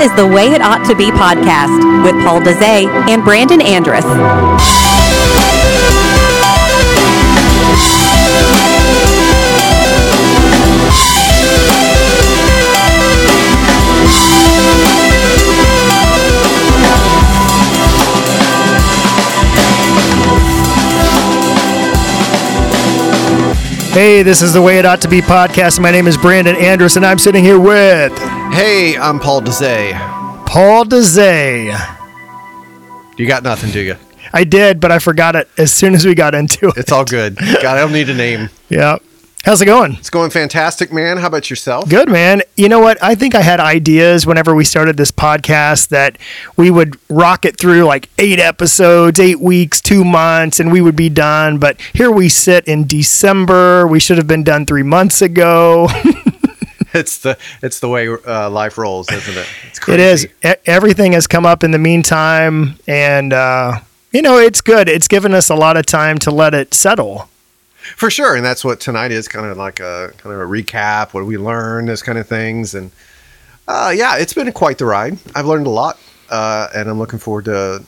[0.00, 4.02] is the Way It Ought to Be podcast with Paul Dezay and Brandon Andress.
[23.92, 25.78] Hey, this is the Way It Ought to Be podcast.
[25.78, 28.23] My name is Brandon Andress, and I'm sitting here with
[28.54, 29.98] Hey, I'm Paul Dezay.
[30.46, 31.74] Paul Dezay.
[33.18, 33.96] You got nothing, do you?
[34.32, 36.76] I did, but I forgot it as soon as we got into it.
[36.76, 37.36] It's all good.
[37.36, 38.50] God, I don't need a name.
[38.68, 38.98] Yeah.
[39.44, 39.94] How's it going?
[39.94, 41.16] It's going fantastic, man.
[41.16, 41.88] How about yourself?
[41.88, 42.42] Good, man.
[42.56, 43.02] You know what?
[43.02, 46.16] I think I had ideas whenever we started this podcast that
[46.56, 50.96] we would rock it through like eight episodes, eight weeks, two months, and we would
[50.96, 51.58] be done.
[51.58, 53.88] But here we sit in December.
[53.88, 55.88] We should have been done three months ago.
[57.00, 59.46] It's the it's the way uh, life rolls, isn't it?
[59.68, 60.02] It's crazy.
[60.02, 60.28] is.
[60.44, 63.80] E- everything has come up in the meantime, and uh,
[64.12, 64.88] you know it's good.
[64.88, 67.28] It's given us a lot of time to let it settle.
[67.96, 71.14] for sure, and that's what tonight is kind of like a kind of a recap.
[71.14, 72.92] What we learned, those kind of things, and
[73.66, 75.18] uh, yeah, it's been quite the ride.
[75.34, 75.98] I've learned a lot,
[76.30, 77.82] uh, and I'm looking forward to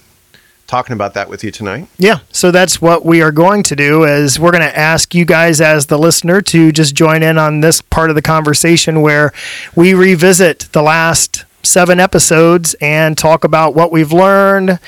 [0.66, 1.88] talking about that with you tonight.
[1.98, 4.04] Yeah, so that's what we are going to do.
[4.04, 7.60] Is we're going to ask you guys as the listener to just join in on
[7.60, 9.32] this part of the conversation where
[9.74, 14.78] we revisit the last seven episodes and talk about what we've learned.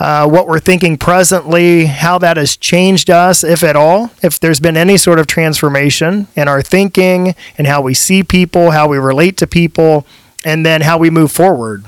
[0.00, 4.58] Uh, what we're thinking presently, how that has changed us, if at all, if there's
[4.58, 8.96] been any sort of transformation in our thinking and how we see people, how we
[8.96, 10.06] relate to people,
[10.46, 11.84] and then how we move forward.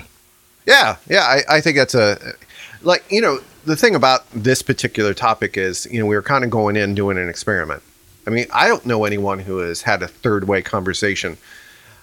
[0.66, 2.34] Yeah, yeah, I, I think that's a
[2.84, 6.44] like you know the thing about this particular topic is you know we were kind
[6.44, 7.82] of going in doing an experiment.
[8.26, 11.36] I mean, I don't know anyone who has had a third way conversation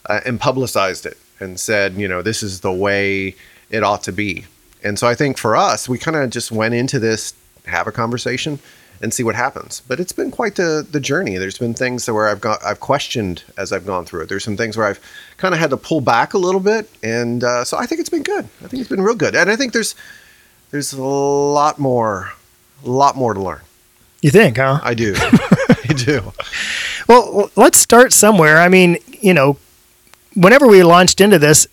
[0.08, 3.36] uh, and publicized it and said you know this is the way
[3.70, 4.46] it ought to be.
[4.84, 7.34] And so I think for us, we kind of just went into this
[7.66, 8.60] have a conversation
[9.02, 9.82] and see what happens.
[9.88, 11.38] But it's been quite the the journey.
[11.38, 14.30] There's been things where I've got I've questioned as I've gone through it.
[14.30, 15.00] There's some things where I've
[15.38, 18.10] kind of had to pull back a little bit, and uh, so I think it's
[18.10, 18.46] been good.
[18.64, 19.96] I think it's been real good, and I think there's
[20.72, 22.34] there's a lot more,
[22.86, 23.62] a lot more to learn.
[24.22, 24.80] You think, huh?
[24.82, 26.34] I do, I do.
[27.08, 28.60] Well, let's start somewhere.
[28.60, 29.58] I mean, you know,
[30.36, 31.68] whenever we launched into this,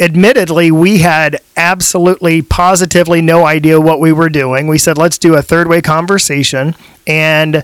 [0.00, 4.66] admittedly, we had absolutely positively no idea what we were doing.
[4.66, 6.74] We said, let's do a third way conversation.
[7.06, 7.62] And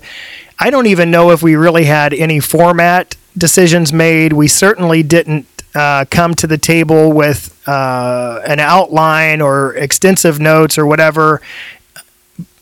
[0.59, 4.33] I don't even know if we really had any format decisions made.
[4.33, 10.77] We certainly didn't uh, come to the table with uh, an outline or extensive notes
[10.77, 11.41] or whatever.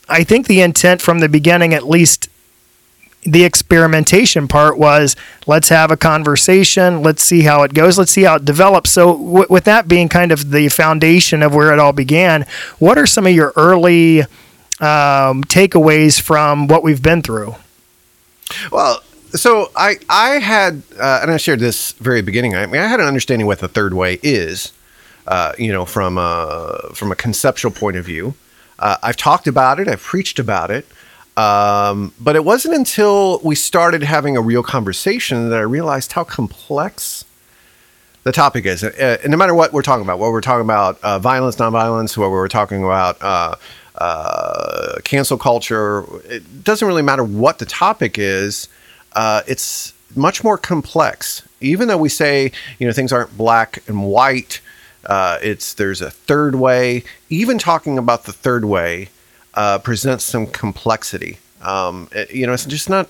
[0.07, 2.29] I think the intent from the beginning, at least
[3.23, 5.15] the experimentation part was
[5.45, 9.11] let's have a conversation let's see how it goes let's see how it develops so
[9.11, 12.45] w- with that being kind of the foundation of where it all began
[12.79, 14.21] what are some of your early
[14.79, 17.53] um, takeaways from what we've been through
[18.71, 19.03] Well,
[19.34, 22.56] so I I had uh, and I shared this very beginning.
[22.56, 24.72] I mean, I had an understanding what the third way is,
[25.28, 28.34] uh, you know, from a from a conceptual point of view.
[28.79, 29.88] Uh, I've talked about it.
[29.88, 30.85] I've preached about it.
[31.38, 36.25] Um, but it wasn't until we started having a real conversation that I realized how
[36.25, 37.23] complex
[38.23, 38.84] the topic is.
[38.84, 42.18] Uh, and no matter what we're talking about, what we're talking about, uh, violence, nonviolence,
[42.18, 43.56] what we're talking about, uh,
[43.95, 48.68] uh, cancel culture, it doesn't really matter what the topic is.
[49.13, 51.41] Uh, it's much more complex.
[51.61, 54.61] Even though we say, you know, things aren't black and white,
[55.05, 57.03] uh, it's there's a third way.
[57.29, 59.09] Even talking about the third way
[59.55, 61.37] uh, presents some complexity.
[61.61, 63.09] Um, it- you know, it's just not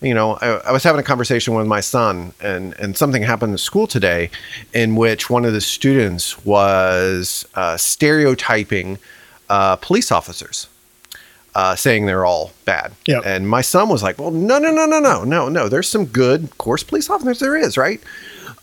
[0.00, 3.50] you know, I, I was having a conversation with my son, and and something happened
[3.50, 4.30] in school today,
[4.72, 8.98] in which one of the students was uh, stereotyping
[9.48, 10.68] uh, police officers,
[11.54, 12.92] uh, saying they're all bad.
[13.06, 13.22] Yep.
[13.26, 15.68] And my son was like, "Well, no, no, no, no, no, no, no.
[15.68, 17.40] There's some good, of course, police officers.
[17.40, 18.00] There is, right?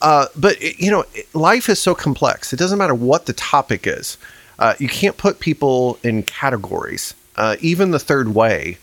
[0.01, 2.53] Uh, but it- you know, it- life is so complex.
[2.53, 4.17] It doesn't matter what the topic is.
[4.59, 7.13] Uh, you can't put people in categories.
[7.35, 8.77] Uh, even the third way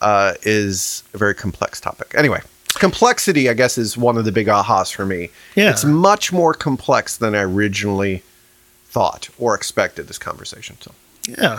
[0.00, 2.12] uh, is a very complex topic.
[2.16, 2.40] Anyway,
[2.74, 5.30] complexity, I guess, is one of the big ahas for me.
[5.56, 5.70] Yeah.
[5.70, 8.22] It's much more complex than I originally
[8.86, 10.76] thought or expected this conversation.
[10.80, 10.92] So,
[11.26, 11.58] Yeah.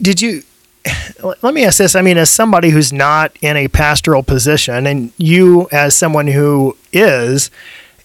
[0.00, 0.42] Did you?
[1.42, 1.94] Let me ask this.
[1.94, 6.76] I mean, as somebody who's not in a pastoral position, and you as someone who
[6.92, 7.50] is,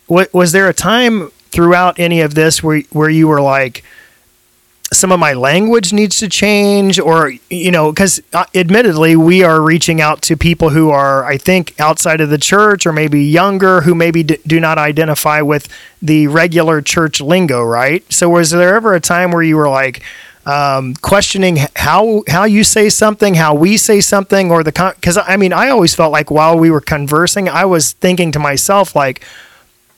[0.07, 3.83] wa- was there a time throughout any of this where where you were like,
[4.93, 9.61] some of my language needs to change or you know because uh, admittedly we are
[9.61, 13.81] reaching out to people who are i think outside of the church or maybe younger
[13.81, 15.69] who maybe d- do not identify with
[16.01, 20.03] the regular church lingo right so was there ever a time where you were like
[20.45, 25.38] um, questioning how how you say something how we say something or the because i
[25.38, 29.23] mean i always felt like while we were conversing i was thinking to myself like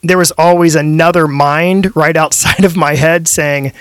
[0.02, 3.72] there was always another mind right outside of my head saying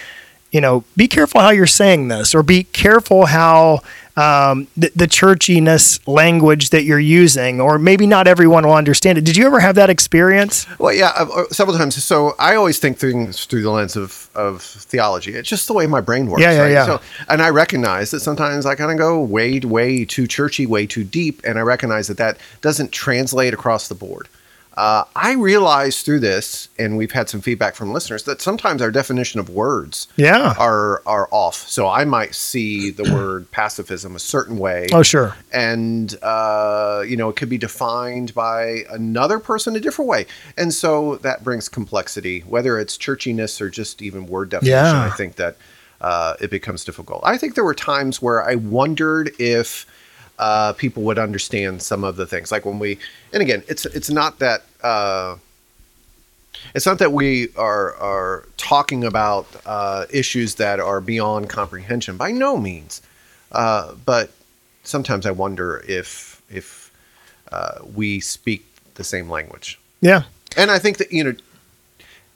[0.53, 3.81] you know, be careful how you're saying this, or be careful how
[4.15, 9.25] um, the, the churchiness language that you're using, or maybe not everyone will understand it.
[9.25, 10.67] Did you ever have that experience?
[10.79, 12.01] Well, yeah, uh, uh, several times.
[12.03, 15.33] So I always think things through the lens of, of theology.
[15.33, 16.41] It's just the way my brain works.
[16.41, 16.71] Yeah, yeah, right?
[16.71, 16.85] yeah.
[16.85, 20.85] So, and I recognize that sometimes I kind of go way, way too churchy, way
[20.85, 24.27] too deep, and I recognize that that doesn't translate across the board.
[24.75, 28.91] Uh, I realized through this, and we've had some feedback from listeners, that sometimes our
[28.91, 30.55] definition of words yeah.
[30.57, 31.55] are are off.
[31.67, 34.87] So I might see the word pacifism a certain way.
[34.91, 35.35] Oh, sure.
[35.51, 40.25] And uh, you know, it could be defined by another person a different way,
[40.57, 42.41] and so that brings complexity.
[42.41, 45.05] Whether it's churchiness or just even word definition, Yeah.
[45.05, 45.57] I think that
[46.01, 47.21] uh, it becomes difficult.
[47.23, 49.85] I think there were times where I wondered if
[50.43, 52.51] uh, people would understand some of the things.
[52.51, 52.99] Like when we,
[53.31, 55.37] and again, it's it's not that uh,
[56.75, 62.31] it's not that we are are talking about uh, issues that are beyond comprehension by
[62.31, 63.01] no means,
[63.53, 64.31] uh, but
[64.83, 66.91] sometimes I wonder if if
[67.53, 68.65] uh, we speak
[68.95, 69.79] the same language.
[70.01, 70.23] Yeah.
[70.57, 71.35] And I think that you know,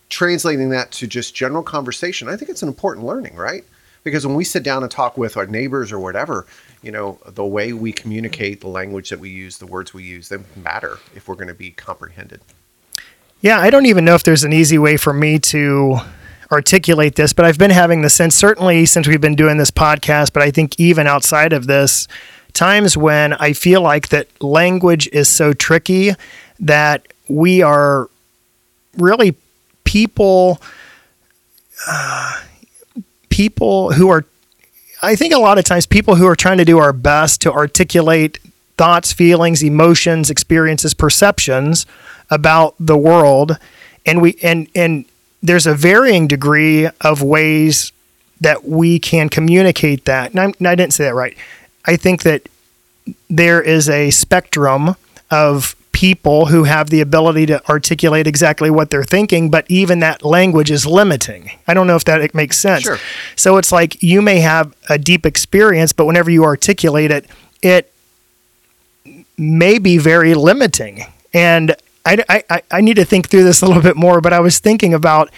[0.08, 3.66] translating that to just general conversation, I think it's an important learning, right?
[4.06, 6.46] Because when we sit down and talk with our neighbors or whatever,
[6.88, 10.30] you know, the way we communicate, the language that we use, the words we use,
[10.30, 12.40] they matter if we're going to be comprehended.
[13.42, 15.98] Yeah, I don't even know if there's an easy way for me to
[16.50, 20.32] articulate this, but I've been having the sense, certainly since we've been doing this podcast,
[20.32, 22.08] but I think even outside of this,
[22.54, 26.14] times when I feel like that language is so tricky
[26.58, 28.10] that we are
[28.96, 29.36] really
[29.84, 30.62] people,
[31.86, 32.42] uh,
[33.28, 34.24] people who are,
[35.02, 37.52] I think a lot of times people who are trying to do our best to
[37.52, 38.40] articulate
[38.78, 41.86] thoughts, feelings, emotions, experiences, perceptions
[42.30, 43.58] about the world,
[44.06, 45.06] and we and and
[45.42, 47.92] there's a varying degree of ways
[48.42, 50.34] that we can communicate that.
[50.34, 51.38] And, and I didn't say that right.
[51.86, 52.50] I think that
[53.30, 54.96] there is a spectrum
[55.32, 60.24] of people who have the ability to articulate exactly what they're thinking, but even that
[60.24, 61.50] language is limiting.
[61.68, 62.84] I don't know if that makes sense.
[62.84, 63.00] Sure.
[63.36, 67.26] So it's like you may have a deep experience, but whenever you articulate it,
[67.64, 67.92] it
[69.40, 71.04] may be very limiting.
[71.34, 74.40] And I, I, I need to think through this a little bit more, but I
[74.40, 75.32] was thinking about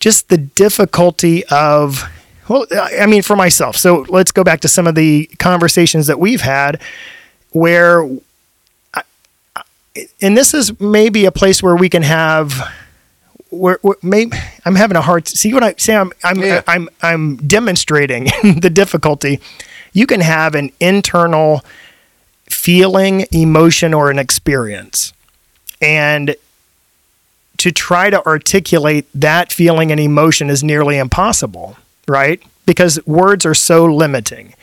[0.00, 2.02] just the difficulty of,
[2.48, 3.76] well, I mean, for myself.
[3.76, 6.82] So let's go back to some of the conversations that we've had
[7.50, 8.04] where,
[10.20, 12.72] and this is maybe a place where we can have.
[13.50, 14.34] Where, where maybe
[14.64, 16.62] I'm having a hard see what I say I'm I'm Yeah.
[16.66, 19.40] I'm I'm demonstrating the difficulty.
[19.92, 21.62] You can have an internal
[22.48, 25.12] feeling, emotion, or an experience.
[25.82, 26.34] And
[27.58, 31.76] to try to articulate that feeling and emotion is nearly impossible,
[32.08, 32.42] right?
[32.66, 34.54] Because words are so limiting.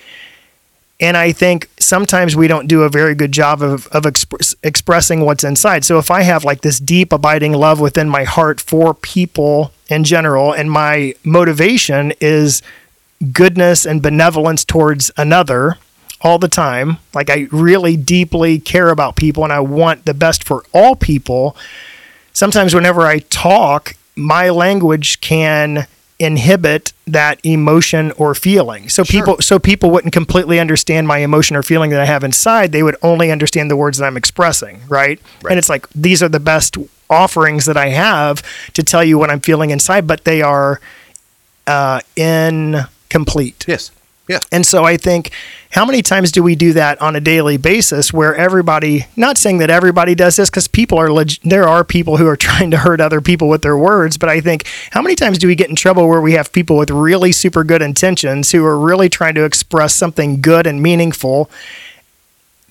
[1.02, 5.22] And I think sometimes we don't do a very good job of, of express, expressing
[5.22, 5.86] what's inside.
[5.86, 10.04] So if I have like this deep, abiding love within my heart for people in
[10.04, 12.62] general, and my motivation is
[13.32, 15.78] goodness and benevolence towards another
[16.22, 20.44] all the time, like I really deeply care about people and I want the best
[20.44, 21.56] for all people,
[22.34, 25.88] sometimes whenever I talk, my language can
[26.20, 28.90] inhibit that emotion or feeling.
[28.90, 29.22] So Sure.
[29.22, 32.72] people so people wouldn't completely understand my emotion or feeling that I have inside.
[32.72, 35.20] They would only understand the words that I'm expressing, right?
[35.42, 35.52] Right.
[35.52, 36.78] And it's like these are the best
[37.10, 40.80] offerings that I have to tell you what I'm feeling inside, but they are
[41.68, 43.66] uh, incomplete.
[43.68, 43.92] Yes.
[44.30, 44.46] Yes.
[44.52, 45.32] And so I think
[45.72, 49.58] how many times do we do that on a daily basis where everybody, not saying
[49.58, 52.78] that everybody does this because people are, leg- there are people who are trying to
[52.78, 55.68] hurt other people with their words, but I think how many times do we get
[55.70, 59.34] in trouble where we have people with really super good intentions who are really trying
[59.34, 61.50] to express something good and meaningful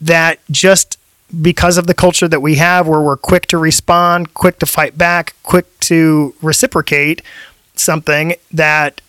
[0.00, 0.96] that just
[1.42, 4.96] because of the culture that we have where we're quick to respond, quick to fight
[4.96, 7.20] back, quick to reciprocate
[7.74, 9.00] something that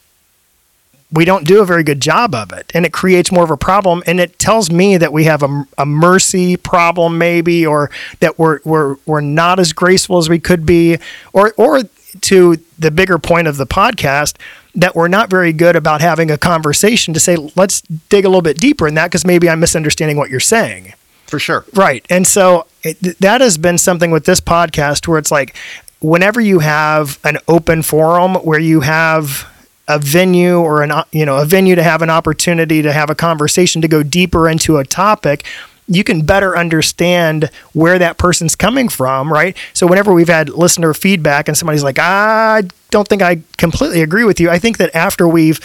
[1.11, 3.57] we don't do a very good job of it and it creates more of a
[3.57, 7.89] problem and it tells me that we have a, a mercy problem maybe or
[8.19, 10.97] that we're, we're, we're not as graceful as we could be
[11.33, 11.81] or, or
[12.21, 14.35] to the bigger point of the podcast
[14.75, 18.41] that we're not very good about having a conversation to say, let's dig a little
[18.41, 20.93] bit deeper in that because maybe I'm misunderstanding what you're saying.
[21.27, 21.65] For sure.
[21.73, 22.05] Right.
[22.09, 25.55] And so it, that has been something with this podcast where it's like,
[26.01, 29.47] whenever you have an open forum where you have
[29.89, 33.15] a venue or an you know a venue to have an opportunity to have a
[33.15, 35.43] conversation to go deeper into a topic
[35.89, 39.57] you can better understand where that person's coming from, right?
[39.73, 44.23] So whenever we've had listener feedback and somebody's like, I don't think I completely agree
[44.23, 45.59] with you, I think that after we've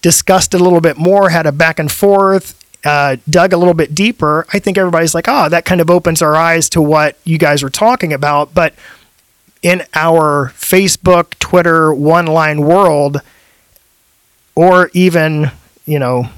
[0.00, 3.74] discussed it a little bit more, had a back and forth, uh, dug a little
[3.74, 7.18] bit deeper, I think everybody's like, oh, that kind of opens our eyes to what
[7.24, 8.54] you guys were talking about.
[8.54, 8.74] But
[9.62, 13.20] in our Facebook, Twitter, one line world,
[14.54, 15.50] or even,
[15.86, 16.28] you know,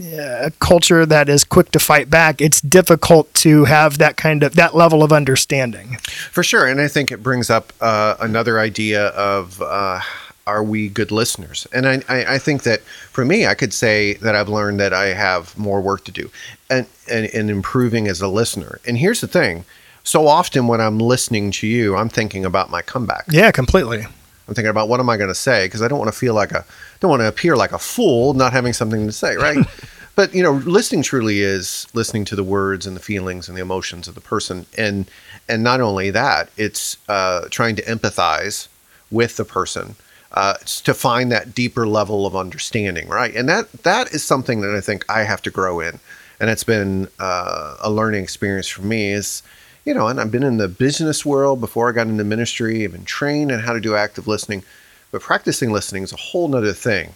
[0.00, 4.54] a culture that is quick to fight back, it's difficult to have that kind of
[4.54, 5.96] that level of understanding.
[6.30, 9.60] For sure, and I think it brings up uh, another idea of.
[9.60, 10.00] Uh,
[10.46, 11.66] are we good listeners?
[11.74, 14.94] And I, I, I, think that for me, I could say that I've learned that
[14.94, 16.30] I have more work to do
[16.70, 18.80] and, and, and improving as a listener.
[18.86, 19.66] And here's the thing
[20.04, 23.26] so often when I'm listening to you, I'm thinking about my comeback.
[23.28, 24.06] Yeah, completely.
[24.48, 26.32] I'm thinking about what am I going to say because I don't want to feel
[26.32, 26.64] like a
[27.00, 29.66] don't want to appear like a fool not having something to say, right?
[30.14, 33.62] but you know, listening truly is listening to the words and the feelings and the
[33.62, 35.10] emotions of the person, and
[35.48, 38.68] and not only that, it's uh, trying to empathize
[39.10, 39.94] with the person
[40.32, 43.34] uh, to find that deeper level of understanding, right?
[43.34, 46.00] And that that is something that I think I have to grow in,
[46.40, 49.12] and it's been uh, a learning experience for me.
[49.12, 49.42] Is
[49.84, 52.84] you know, and I've been in the business world before I got into ministry.
[52.84, 54.64] I've been trained in how to do active listening,
[55.10, 57.12] but practicing listening is a whole nother thing,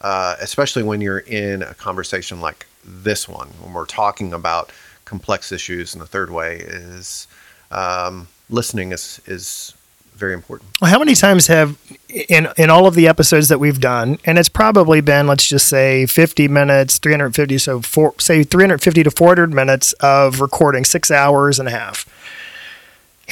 [0.00, 4.70] uh, especially when you're in a conversation like this one, when we're talking about
[5.04, 5.94] complex issues.
[5.94, 7.26] And the third way is
[7.70, 9.74] um, listening is is
[10.14, 10.70] very important.
[10.80, 14.38] Well, how many times have in in all of the episodes that we've done, and
[14.38, 19.52] it's probably been let's just say 50 minutes, 350, so four, say 350 to 400
[19.52, 22.06] minutes of recording, six hours and a half.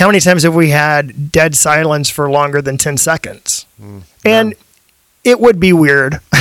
[0.00, 3.66] How many times have we had dead silence for longer than 10 seconds?
[3.78, 4.54] Mm, and
[5.24, 6.20] it would be weird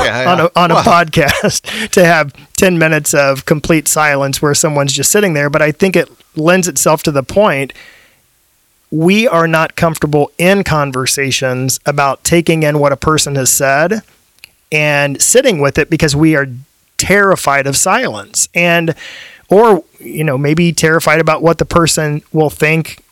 [0.00, 4.92] yeah, on a on a podcast to have 10 minutes of complete silence where someone's
[4.92, 7.72] just sitting there, but I think it lends itself to the point
[8.92, 14.02] we are not comfortable in conversations about taking in what a person has said
[14.70, 16.46] and sitting with it because we are
[16.96, 18.48] terrified of silence.
[18.54, 18.94] And
[19.48, 23.02] or you know maybe terrified about what the person will think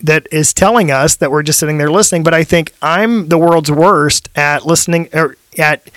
[0.00, 3.38] that is telling us that we're just sitting there listening but i think i'm the
[3.38, 5.88] world's worst at listening or at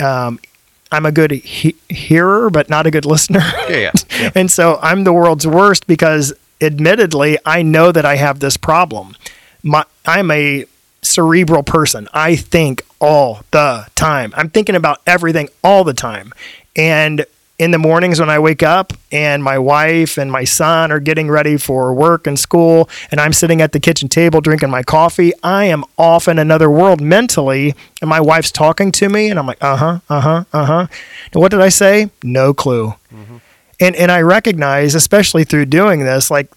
[0.00, 0.40] um,
[0.92, 3.40] I'm a good he- hearer, but not a good listener.
[3.68, 4.30] Yeah, yeah, yeah.
[4.34, 9.16] and so I'm the world's worst because admittedly, I know that I have this problem.
[9.62, 10.66] My, I'm a
[11.00, 12.08] cerebral person.
[12.12, 14.32] I think all the time.
[14.36, 16.32] I'm thinking about everything all the time.
[16.76, 17.24] And
[17.58, 21.30] in the mornings when I wake up and my wife and my son are getting
[21.30, 25.32] ready for work and school, and I'm sitting at the kitchen table drinking my coffee,
[25.42, 27.74] I am off in another world mentally.
[28.00, 30.86] And my wife's talking to me, and I'm like, uh huh, uh huh, uh huh.
[31.32, 32.10] And what did I say?
[32.22, 32.94] No clue.
[33.14, 33.36] Mm-hmm
[33.82, 36.50] and and I recognize, especially through doing this, like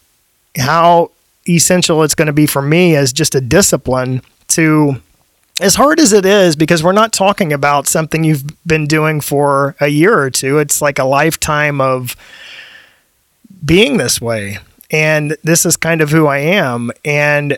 [0.57, 1.11] how
[1.49, 5.01] essential it's going to be for me as just a discipline to
[5.59, 9.75] as hard as it is because we're not talking about something you've been doing for
[9.79, 12.15] a year or two it's like a lifetime of
[13.65, 14.57] being this way
[14.91, 17.57] and this is kind of who i am and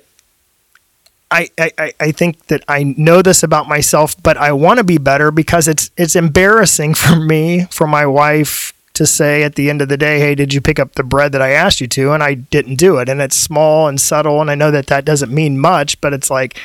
[1.29, 4.97] I, I, I think that I know this about myself, but I want to be
[4.97, 9.81] better because it's it's embarrassing for me, for my wife, to say at the end
[9.81, 12.13] of the day, hey, did you pick up the bread that I asked you to?
[12.13, 13.09] And I didn't do it.
[13.09, 14.41] And it's small and subtle.
[14.41, 16.57] And I know that that doesn't mean much, but it's like,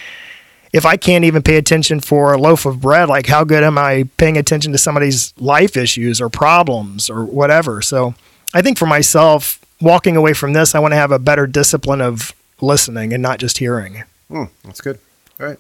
[0.73, 3.77] if I can't even pay attention for a loaf of bread, like how good am
[3.77, 7.83] I paying attention to somebody's life issues or problems or whatever?
[7.83, 8.15] So
[8.55, 12.01] I think for myself, walking away from this, I want to have a better discipline
[12.01, 14.05] of listening and not just hearing.
[14.31, 14.99] Mm, that's good.
[15.39, 15.59] All right.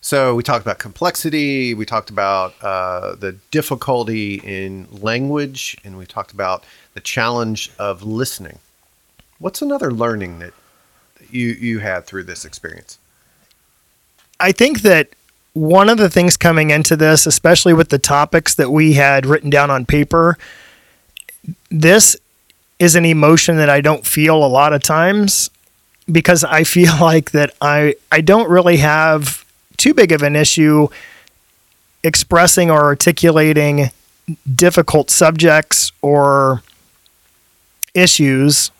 [0.00, 6.06] So we talked about complexity, we talked about uh, the difficulty in language, and we
[6.06, 6.64] talked about
[6.94, 8.58] the challenge of listening.
[9.38, 10.54] What's another learning that,
[11.30, 12.98] you you had through this experience?
[14.42, 15.08] I think that
[15.54, 19.50] one of the things coming into this, especially with the topics that we had written
[19.50, 20.36] down on paper,
[21.70, 22.16] this
[22.80, 25.48] is an emotion that I don't feel a lot of times
[26.10, 29.44] because I feel like that I I don't really have
[29.76, 30.88] too big of an issue
[32.02, 33.90] expressing or articulating
[34.52, 36.62] difficult subjects or
[37.94, 38.72] issues.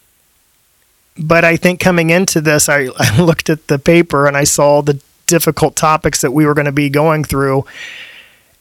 [1.16, 4.83] But I think coming into this, I, I looked at the paper and I saw
[4.83, 5.00] the
[5.33, 7.65] difficult topics that we were going to be going through,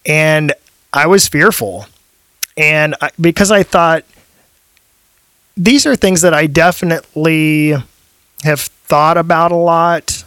[0.06, 0.54] and
[0.94, 1.86] I was fearful,
[2.56, 4.06] and I, because I thought
[5.58, 7.76] these are things that I definitely
[8.44, 10.24] have thought about a lot,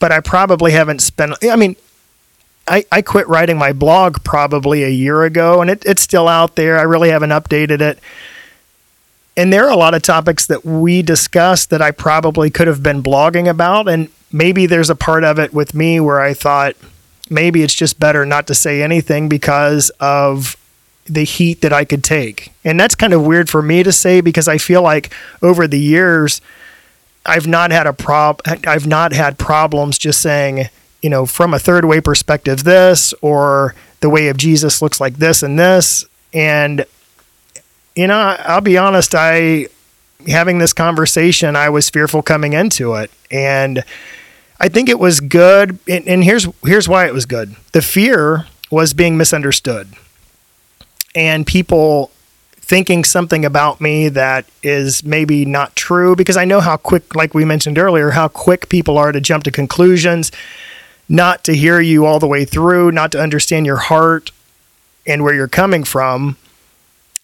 [0.00, 1.32] but I probably haven't spent.
[1.42, 1.76] I mean,
[2.66, 6.56] I, I quit writing my blog probably a year ago, and it, it's still out
[6.56, 6.78] there.
[6.78, 7.98] I really haven't updated it.
[9.36, 12.82] And there are a lot of topics that we discussed that I probably could have
[12.82, 13.88] been blogging about.
[13.88, 16.74] And maybe there's a part of it with me where I thought
[17.30, 20.56] maybe it's just better not to say anything because of
[21.06, 22.52] the heat that I could take.
[22.64, 25.78] And that's kind of weird for me to say because I feel like over the
[25.78, 26.40] years,
[27.24, 30.68] I've not had a prob I've not had problems just saying,
[31.00, 35.18] you know, from a third way perspective, this or the way of Jesus looks like
[35.18, 36.06] this and this.
[36.32, 36.84] And,
[37.94, 39.68] you know, I'll be honest, I,
[40.26, 43.12] having this conversation, I was fearful coming into it.
[43.30, 43.84] And
[44.60, 45.78] I think it was good.
[45.88, 49.88] And, and here's, here's why it was good the fear was being misunderstood
[51.14, 52.10] and people
[52.56, 57.34] thinking something about me that is maybe not true because I know how quick, like
[57.34, 60.32] we mentioned earlier, how quick people are to jump to conclusions,
[61.08, 64.30] not to hear you all the way through, not to understand your heart
[65.06, 66.36] and where you're coming from.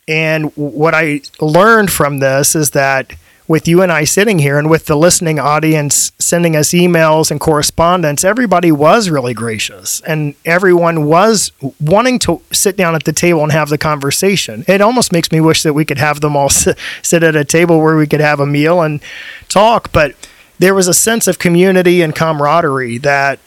[0.06, 3.14] And what I learned from this is that
[3.50, 7.40] with you and I sitting here and with the listening audience sending us emails and
[7.40, 13.42] correspondence, everybody was really gracious and everyone was wanting to sit down at the table
[13.42, 14.64] and have the conversation.
[14.68, 17.44] It almost makes me wish that we could have them all sit, sit at a
[17.44, 19.02] table where we could have a meal and
[19.48, 20.14] talk, but
[20.60, 23.40] there was a sense of community and camaraderie that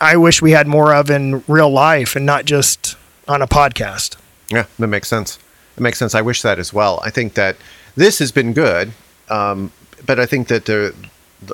[0.00, 2.96] I wish we had more of in real life and not just
[3.28, 4.16] on a podcast.
[4.48, 5.38] Yeah, that makes sense.
[5.76, 6.14] It makes sense.
[6.14, 7.00] I wish that as well.
[7.04, 7.58] I think that
[7.96, 8.94] this has been good
[9.30, 9.72] um,
[10.04, 10.92] but I think that there,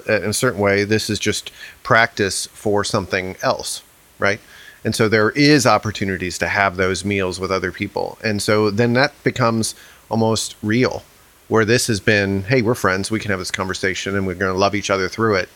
[0.08, 1.52] in a certain way, this is just
[1.82, 3.82] practice for something else,
[4.18, 4.40] right?
[4.84, 8.18] And so there is opportunities to have those meals with other people.
[8.22, 9.74] And so then that becomes
[10.08, 11.02] almost real,
[11.48, 14.52] where this has been, hey, we're friends, we can have this conversation and we're going
[14.52, 15.48] to love each other through it.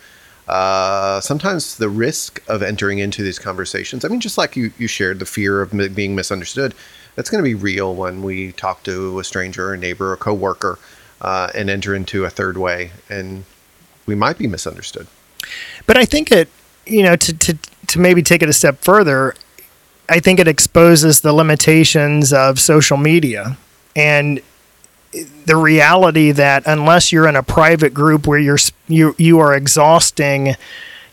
[0.49, 4.89] Uh, sometimes the risk of entering into these conversations, I mean, just like you, you
[4.89, 6.75] shared the fear of being misunderstood,
[7.15, 10.79] that's going to be real when we talk to a stranger, a neighbor, a coworker
[11.21, 13.45] uh, and enter into a third way, and
[14.07, 15.07] we might be misunderstood.
[15.87, 16.49] But I think it,
[16.87, 19.35] you know, to to to maybe take it a step further,
[20.09, 23.57] I think it exposes the limitations of social media
[23.97, 24.41] and
[25.45, 30.55] the reality that unless you're in a private group where you're you you are exhausting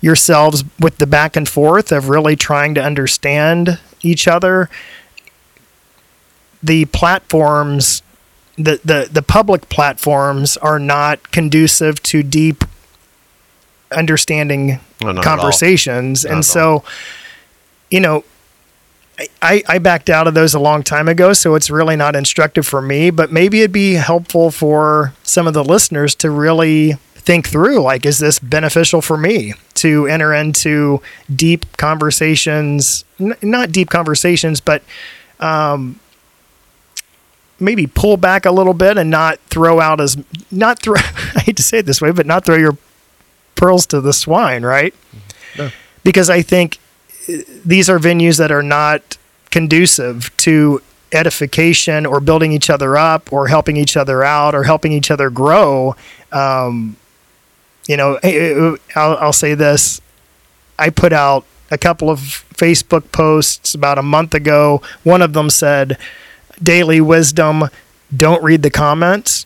[0.01, 4.69] yourselves with the back and forth of really trying to understand each other
[6.61, 8.03] the platforms
[8.57, 12.63] the, the, the public platforms are not conducive to deep
[13.91, 14.79] understanding
[15.23, 16.25] conversations.
[16.25, 16.83] And so,
[17.89, 18.23] you know,
[19.41, 22.67] I, I backed out of those a long time ago, so it's really not instructive
[22.67, 27.47] for me, but maybe it'd be helpful for some of the listeners to really think
[27.47, 31.01] through like, is this beneficial for me to enter into
[31.33, 33.05] deep conversations?
[33.19, 34.83] N- not deep conversations, but
[35.39, 35.99] um,
[37.59, 40.17] maybe pull back a little bit and not throw out as
[40.51, 40.95] not throw
[41.35, 42.77] I hate to say it this way, but not throw your
[43.55, 44.93] pearls to the swine, right?
[45.57, 45.69] No.
[46.03, 46.79] Because I think
[47.27, 49.17] uh, these are venues that are not
[49.49, 54.91] conducive to edification or building each other up or helping each other out or helping
[54.91, 55.95] each other grow.
[56.31, 56.97] Um,
[57.87, 58.19] you know,
[58.95, 60.01] I'll, I'll say this:
[60.77, 62.19] I put out a couple of
[62.53, 64.81] Facebook posts about a month ago.
[65.03, 65.97] One of them said
[66.61, 67.69] daily wisdom,
[68.15, 69.45] don't read the comments.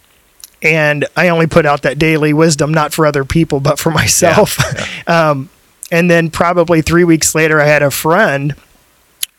[0.63, 4.57] And I only put out that daily wisdom, not for other people, but for myself.
[4.59, 5.29] Yeah, yeah.
[5.31, 5.49] um,
[5.91, 8.55] and then probably three weeks later, I had a friend.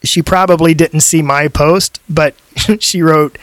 [0.03, 2.35] She probably didn't see my post, but
[2.81, 3.39] she wrote,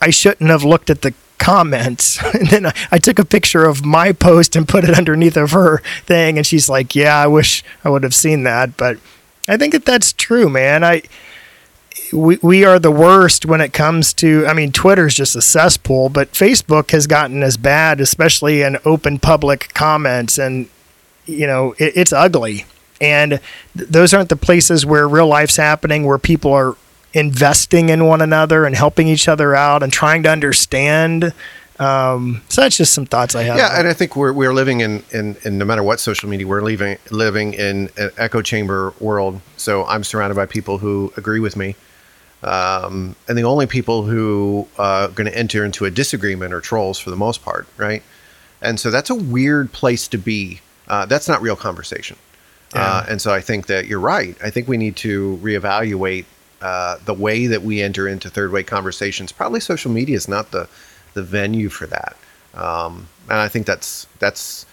[0.00, 2.22] I shouldn't have looked at the comments.
[2.34, 5.50] and then I, I, took a picture of my post and put it underneath of
[5.50, 6.36] her thing.
[6.36, 8.76] And she's like, Yeah, I wish I would have seen that.
[8.76, 8.98] But
[9.48, 10.84] I think that that's true, man.
[10.84, 11.02] I,
[12.12, 16.08] we, we are the worst when it comes to I mean Twitter's just a cesspool,
[16.08, 20.68] but Facebook has gotten as bad, especially in open public comments and
[21.26, 22.66] you know, it, it's ugly.
[23.00, 23.40] And
[23.76, 26.76] th- those aren't the places where real life's happening where people are
[27.14, 31.32] investing in one another and helping each other out and trying to understand
[31.78, 33.56] um, so that's just some thoughts I have.
[33.56, 36.46] Yeah, and I think we're we're living in, in, in no matter what social media,
[36.46, 39.40] we're living living in an echo chamber world.
[39.56, 41.74] So I'm surrounded by people who agree with me,
[42.42, 46.60] um, and the only people who are uh, going to enter into a disagreement are
[46.60, 48.02] trolls for the most part, right?
[48.64, 50.60] and so that's a weird place to be.
[50.86, 52.16] Uh, that's not real conversation.
[52.74, 54.36] Uh, and so I think that you're right.
[54.42, 56.24] I think we need to reevaluate
[56.60, 59.32] uh, the way that we enter into third way conversations.
[59.32, 60.68] Probably social media is not the
[61.14, 62.16] the venue for that.
[62.54, 64.64] Um, and I think that's that's.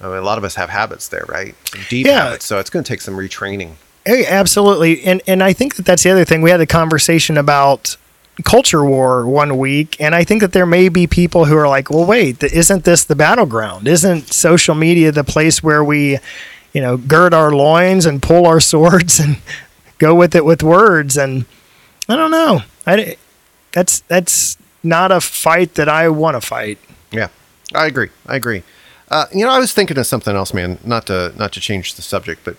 [0.00, 1.54] I mean, a lot of us have habits there, right?
[1.70, 2.24] Some deep Yeah.
[2.24, 2.44] habits.
[2.44, 3.74] So it's going to take some retraining.
[4.06, 5.02] Hey, absolutely.
[5.02, 6.40] And and I think that that's the other thing.
[6.40, 7.96] We had a conversation about
[8.44, 11.90] culture war one week, and I think that there may be people who are like,
[11.90, 13.88] "Well, wait, isn't this the battleground?
[13.88, 16.18] Isn't social media the place where we,
[16.72, 19.38] you know, gird our loins and pull our swords and
[19.98, 21.44] go with it with words?" And
[22.08, 22.60] I don't know.
[22.86, 23.16] I
[23.72, 26.78] that's that's not a fight that I want to fight.
[27.10, 27.28] Yeah,
[27.74, 28.10] I agree.
[28.24, 28.62] I agree.
[29.08, 30.78] Uh, you know, I was thinking of something else, man.
[30.84, 32.56] Not to not to change the subject, but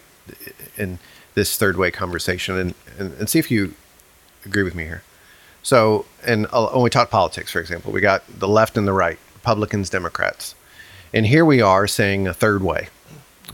[0.78, 1.00] in
[1.38, 3.76] this third way conversation, and and, and see if you
[4.44, 5.04] agree with me here.
[5.62, 8.94] So, and uh, when we talk politics, for example, we got the left and the
[8.94, 10.56] right, Republicans, Democrats,
[11.14, 12.90] and here we are saying a third way,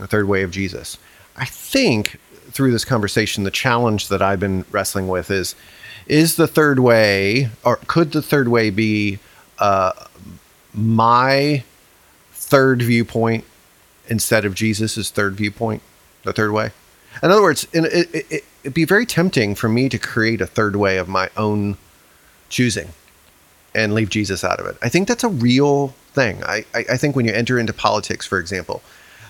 [0.00, 0.96] a third way of Jesus.
[1.36, 2.18] I think
[2.50, 5.54] through this conversation, the challenge that I've been wrestling with is:
[6.06, 9.18] is the third way, or could the third way be
[9.58, 9.92] uh,
[10.72, 11.62] my
[12.32, 13.44] third viewpoint
[14.08, 15.82] instead of Jesus' third viewpoint,
[16.22, 16.70] the third way.
[17.22, 17.84] In other words, it,
[18.30, 21.76] it, it'd be very tempting for me to create a third way of my own
[22.48, 22.88] choosing
[23.74, 24.76] and leave Jesus out of it.
[24.82, 26.42] I think that's a real thing.
[26.44, 28.82] I, I, I think when you enter into politics, for example,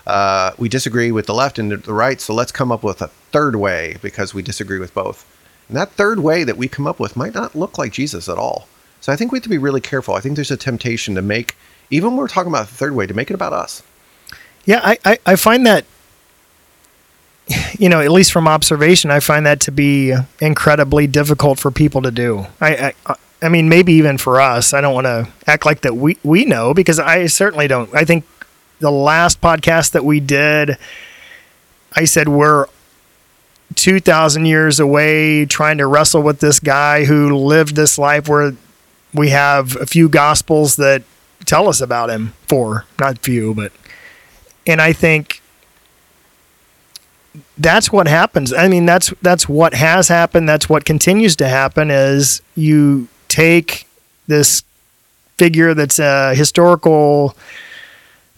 [0.06, 3.08] uh, we disagree with the left and the right, so let's come up with a
[3.32, 5.24] third way because we disagree with both.
[5.68, 8.36] And that third way that we come up with might not look like Jesus at
[8.36, 8.68] all.
[9.00, 10.14] So I think we have to be really careful.
[10.14, 11.56] I think there's a temptation to make,
[11.90, 13.82] even when we're talking about the third way, to make it about us.
[14.66, 15.84] Yeah, I, I, I find that,
[17.78, 22.02] you know, at least from observation, I find that to be incredibly difficult for people
[22.02, 22.46] to do.
[22.60, 24.72] I, I, I mean, maybe even for us.
[24.72, 27.94] I don't want to act like that we, we know because I certainly don't.
[27.94, 28.24] I think
[28.78, 30.78] the last podcast that we did,
[31.92, 32.66] I said we're
[33.74, 38.52] 2,000 years away trying to wrestle with this guy who lived this life where
[39.12, 41.02] we have a few gospels that
[41.44, 42.32] tell us about him.
[42.48, 43.72] Four, not few, but
[44.66, 45.42] and I think
[47.58, 48.52] that's what happens.
[48.52, 50.48] I mean, that's that's what has happened.
[50.48, 51.90] That's what continues to happen.
[51.90, 53.86] Is you take
[54.26, 54.62] this
[55.36, 57.36] figure that's a historical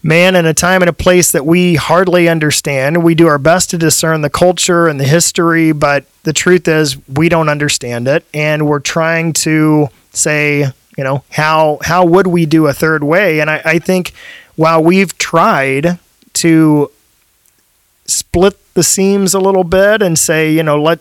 [0.03, 3.03] man in a time and a place that we hardly understand.
[3.03, 6.97] We do our best to discern the culture and the history, but the truth is
[7.07, 12.45] we don't understand it, and we're trying to say, you know, how how would we
[12.45, 13.39] do a third way?
[13.39, 14.13] And I, I think
[14.55, 15.99] while we've tried
[16.33, 16.91] to
[18.05, 20.99] split the seams a little bit and say, you know, let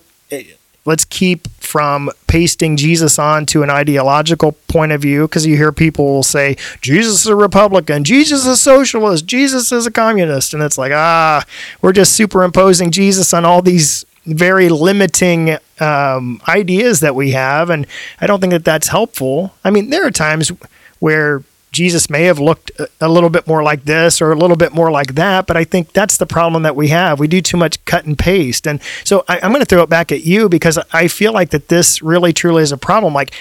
[0.86, 5.72] let's keep from pasting Jesus on to an ideological point of view because you hear
[5.72, 10.54] people will say Jesus is a Republican, Jesus is a socialist, Jesus is a communist,
[10.54, 11.44] and it's like ah,
[11.82, 17.86] we're just superimposing Jesus on all these very limiting um, ideas that we have, and
[18.22, 19.52] I don't think that that's helpful.
[19.62, 20.50] I mean, there are times
[20.98, 24.72] where Jesus may have looked a- little bit more like this or a little bit
[24.72, 27.18] more like that, but I think that's the problem that we have.
[27.20, 28.66] We do too much cut and paste.
[28.66, 31.50] And so I, I'm going to throw it back at you because I feel like
[31.50, 33.12] that this really truly is a problem.
[33.12, 33.33] Like,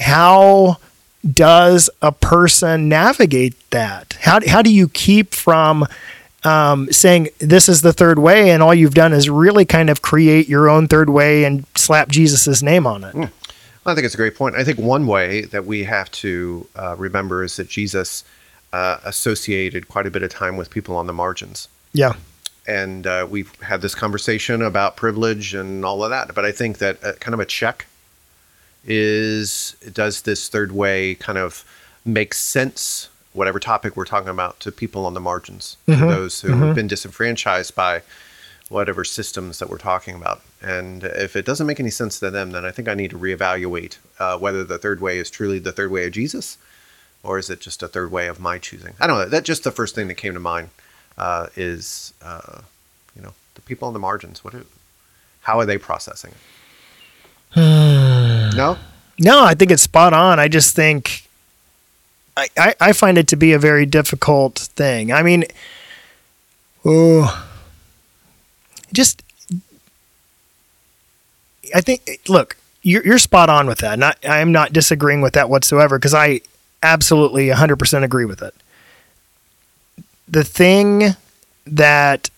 [0.00, 0.78] how
[1.28, 4.16] does a person navigate that?
[4.20, 5.86] How, how do you keep from
[6.44, 10.02] um, saying this is the third way and all you've done is really kind of
[10.02, 13.30] create your own third way and slap Jesus's name on it?
[13.84, 14.54] I think it's a great point.
[14.54, 18.24] I think one way that we have to uh, remember is that Jesus
[18.72, 21.68] uh, associated quite a bit of time with people on the margins.
[21.92, 22.14] Yeah.
[22.66, 26.32] And uh, we've had this conversation about privilege and all of that.
[26.34, 27.86] But I think that uh, kind of a check
[28.84, 31.64] is does this third way kind of
[32.04, 36.52] make sense, whatever topic we're talking about, to people on the margins, to those who
[36.52, 38.02] have been disenfranchised by
[38.72, 40.40] whatever systems that we're talking about.
[40.62, 43.18] And if it doesn't make any sense to them, then I think I need to
[43.18, 46.58] reevaluate uh, whether the third way is truly the third way of Jesus,
[47.22, 48.94] or is it just a third way of my choosing?
[48.98, 49.28] I don't know.
[49.28, 50.70] That's just the first thing that came to mind.
[51.18, 52.62] Uh, is uh,
[53.14, 54.42] you know the people on the margins?
[54.42, 54.54] What?
[54.54, 54.64] Do,
[55.42, 56.32] how are they processing
[57.54, 57.56] it?
[58.56, 58.78] no.
[59.18, 60.40] No, I think it's spot on.
[60.40, 61.28] I just think
[62.36, 65.12] I, I, I find it to be a very difficult thing.
[65.12, 65.44] I mean,
[66.84, 67.46] oh,
[68.92, 69.22] just
[71.74, 73.98] I think look, you're you're spot on with that.
[73.98, 76.40] Not I'm not disagreeing with that whatsoever because I
[76.82, 78.54] absolutely 100% agree with it.
[80.28, 81.16] The thing
[81.66, 82.30] that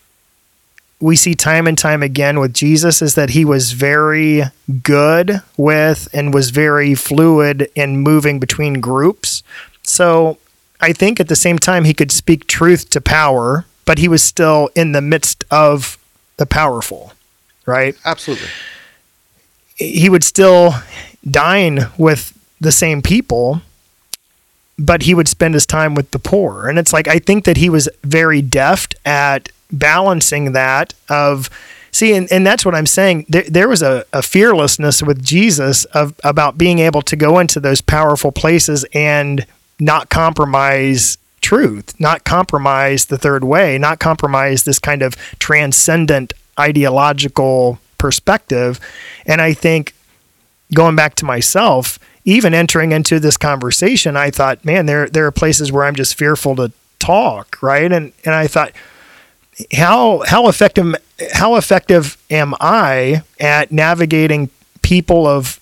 [0.99, 4.43] we see time and time again with Jesus is that he was very
[4.83, 9.43] good with and was very fluid in moving between groups.
[9.83, 10.37] So
[10.79, 14.23] I think at the same time he could speak truth to power, but he was
[14.23, 15.97] still in the midst of
[16.37, 17.13] the powerful,
[17.65, 17.95] right?
[18.05, 18.47] Absolutely.
[19.75, 20.75] He would still
[21.29, 23.61] dine with the same people,
[24.77, 26.67] but he would spend his time with the poor.
[26.67, 31.49] And it's like, I think that he was very deft at balancing that of,
[31.91, 33.25] see, and, and that's what I'm saying.
[33.27, 37.59] There, there was a, a fearlessness with Jesus of about being able to go into
[37.59, 39.45] those powerful places and
[39.79, 47.77] not compromise truth, not compromise the third way, not compromise this kind of transcendent ideological
[47.99, 48.79] perspective.
[49.27, 49.93] And I think
[50.73, 55.31] going back to myself, even entering into this conversation, I thought, man, there there are
[55.31, 57.91] places where I'm just fearful to talk, right?
[57.91, 58.71] And and I thought,
[59.71, 60.95] how how effective
[61.33, 64.49] how effective am I at navigating
[64.81, 65.59] people of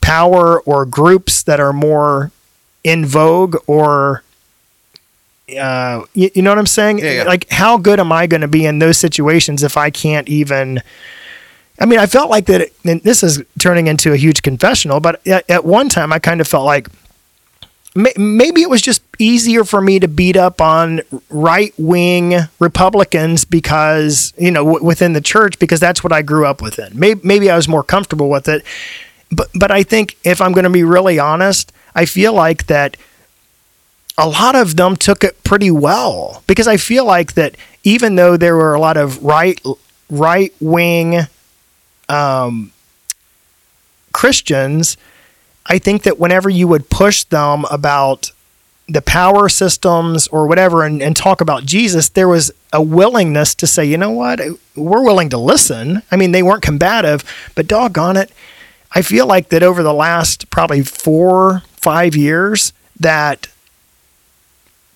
[0.00, 2.30] power or groups that are more
[2.84, 4.22] in vogue or
[5.54, 6.98] uh, you, you know what I'm saying?
[6.98, 7.22] Yeah, yeah.
[7.24, 10.82] Like, how good am I going to be in those situations if I can't even?
[11.78, 12.70] I mean, I felt like that.
[12.84, 16.40] And this is turning into a huge confessional, but at, at one time, I kind
[16.40, 16.88] of felt like
[17.94, 23.44] may, maybe it was just easier for me to beat up on right wing Republicans
[23.44, 26.98] because you know w- within the church because that's what I grew up within.
[26.98, 28.64] Maybe maybe I was more comfortable with it,
[29.30, 32.96] but but I think if I'm going to be really honest, I feel like that
[34.18, 38.36] a lot of them took it pretty well because I feel like that even though
[38.36, 39.60] there were a lot of right
[40.10, 41.26] right wing
[42.08, 42.72] um,
[44.12, 44.96] Christians,
[45.66, 48.32] I think that whenever you would push them about
[48.88, 53.66] the power systems or whatever and, and talk about Jesus, there was a willingness to
[53.66, 54.40] say, you know what,
[54.76, 56.02] we're willing to listen.
[56.10, 57.24] I mean, they weren't combative,
[57.56, 58.30] but doggone it,
[58.92, 63.48] I feel like that over the last probably four, five years, that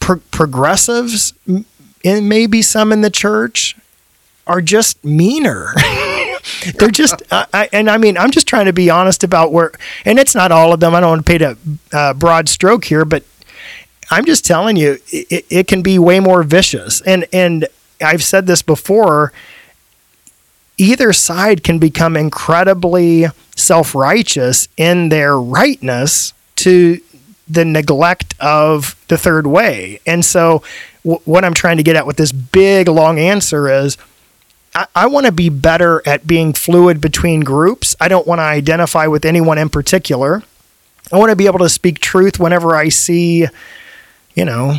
[0.00, 3.76] pro- progressives, and maybe some in the church,
[4.46, 5.74] are just meaner.
[6.78, 9.72] They're just, I, and I mean, I'm just trying to be honest about where,
[10.04, 10.94] and it's not all of them.
[10.94, 13.22] I don't want to paint a uh, broad stroke here, but
[14.10, 17.00] I'm just telling you, it, it can be way more vicious.
[17.02, 17.66] And and
[18.00, 19.32] I've said this before.
[20.78, 26.98] Either side can become incredibly self-righteous in their rightness to
[27.50, 30.00] the neglect of the third way.
[30.06, 30.62] And so,
[31.04, 33.98] w- what I'm trying to get at with this big long answer is
[34.74, 37.96] I, I want to be better at being fluid between groups.
[38.00, 40.42] I don't want to identify with anyone in particular.
[41.12, 43.46] I want to be able to speak truth whenever I see,
[44.34, 44.76] you know,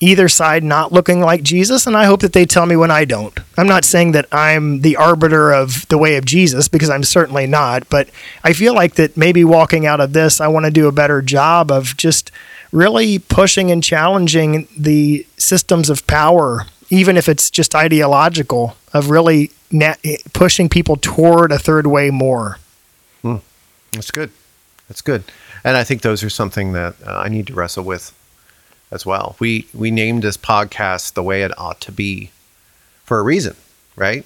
[0.00, 1.86] either side not looking like Jesus.
[1.86, 3.38] And I hope that they tell me when I don't.
[3.56, 7.46] I'm not saying that I'm the arbiter of the way of Jesus because I'm certainly
[7.46, 7.88] not.
[7.88, 8.08] But
[8.44, 11.20] I feel like that maybe walking out of this, I want to do a better
[11.20, 12.30] job of just
[12.70, 19.50] really pushing and challenging the systems of power, even if it's just ideological, of really
[19.70, 19.94] na-
[20.32, 22.58] pushing people toward a third way more.
[23.92, 24.30] That's good.
[24.86, 25.24] That's good.
[25.64, 28.14] And I think those are something that uh, I need to wrestle with
[28.90, 29.36] as well.
[29.38, 32.30] We we named this podcast the way it ought to be
[33.04, 33.56] for a reason,
[33.96, 34.24] right?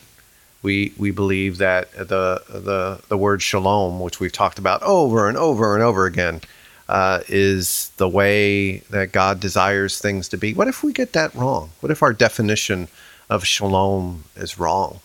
[0.62, 5.36] We we believe that the the the word shalom, which we've talked about over and
[5.36, 6.40] over and over again,
[6.88, 10.54] uh, is the way that God desires things to be.
[10.54, 11.70] What if we get that wrong?
[11.80, 12.88] What if our definition
[13.28, 15.00] of shalom is wrong?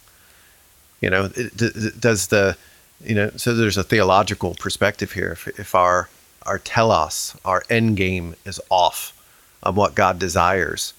[1.02, 2.58] You know, does the
[3.04, 5.32] you know so there's a theological perspective here.
[5.32, 6.10] If, if our
[6.44, 9.17] our telos, our end game is off
[9.68, 10.94] on what God desires,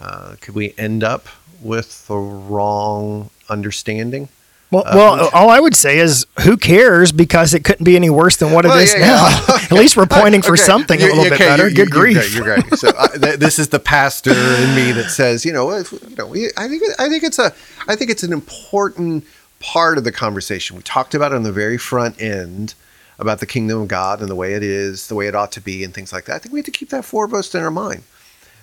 [0.00, 1.26] uh, could we end up
[1.62, 4.28] with the wrong understanding?
[4.70, 7.10] Well, Uh, well, all I would say is, who cares?
[7.12, 9.28] Because it couldn't be any worse than what Well, it is yeah, now.
[9.48, 9.54] yeah.
[9.64, 11.68] At least we're pointing for Okay, something a you- little bit better.
[11.68, 12.34] you- Good you- grief.
[12.34, 12.64] You're right.
[12.70, 12.76] You're.
[12.78, 16.14] So uh, th- this is the pastor in me that says, you know, if, you
[16.16, 17.52] know, we, I think I think it's a
[17.88, 19.24] I think it's an important
[19.58, 20.76] part of the conversation.
[20.76, 22.74] We talked about it on the very front end
[23.20, 25.60] about the kingdom of God and the way it is, the way it ought to
[25.60, 26.36] be, and things like that.
[26.36, 28.02] I think we have to keep that foremost in our mind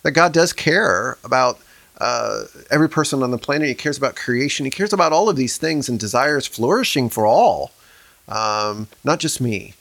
[0.04, 1.60] that God does care about
[2.00, 3.68] uh, every person on the planet.
[3.68, 4.66] He cares about creation.
[4.66, 7.72] He cares about all of these things and desires flourishing for all,
[8.28, 9.74] um, not just me.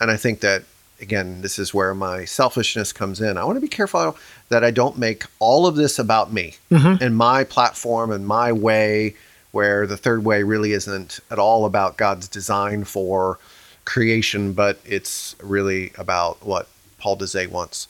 [0.00, 0.64] And I think that
[1.02, 3.36] again, this is where my selfishness comes in.
[3.36, 4.16] I want to be careful
[4.48, 6.54] that I don't make all of this about me
[7.00, 9.16] and my platform and my way,
[9.50, 13.38] where the third way really isn't at all about God's design for
[13.84, 16.68] creation, but it's really about what
[16.98, 17.88] Paul Dezay wants.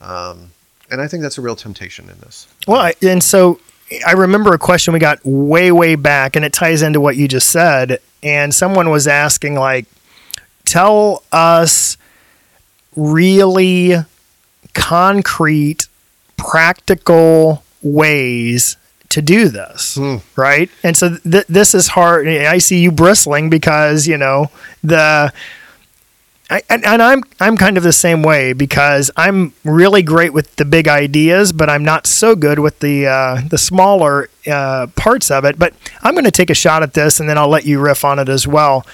[0.00, 0.50] Um,
[0.90, 2.46] and I think that's a real temptation in this.
[2.66, 3.60] Well, and so
[4.06, 7.28] I remember a question we got way, way back, and it ties into what you
[7.28, 8.00] just said.
[8.22, 9.86] And someone was asking, like,
[10.64, 11.96] tell us
[12.94, 13.94] really
[14.74, 15.88] concrete,
[16.36, 18.76] practical ways
[19.12, 19.98] to do this,
[20.36, 20.70] right?
[20.82, 22.26] And so th- this is hard.
[22.26, 24.50] I see you bristling because you know
[24.82, 25.32] the.
[26.50, 30.54] I, and, and I'm I'm kind of the same way because I'm really great with
[30.56, 35.30] the big ideas, but I'm not so good with the uh, the smaller uh, parts
[35.30, 35.58] of it.
[35.58, 35.72] But
[36.02, 38.18] I'm going to take a shot at this, and then I'll let you riff on
[38.18, 38.84] it as well.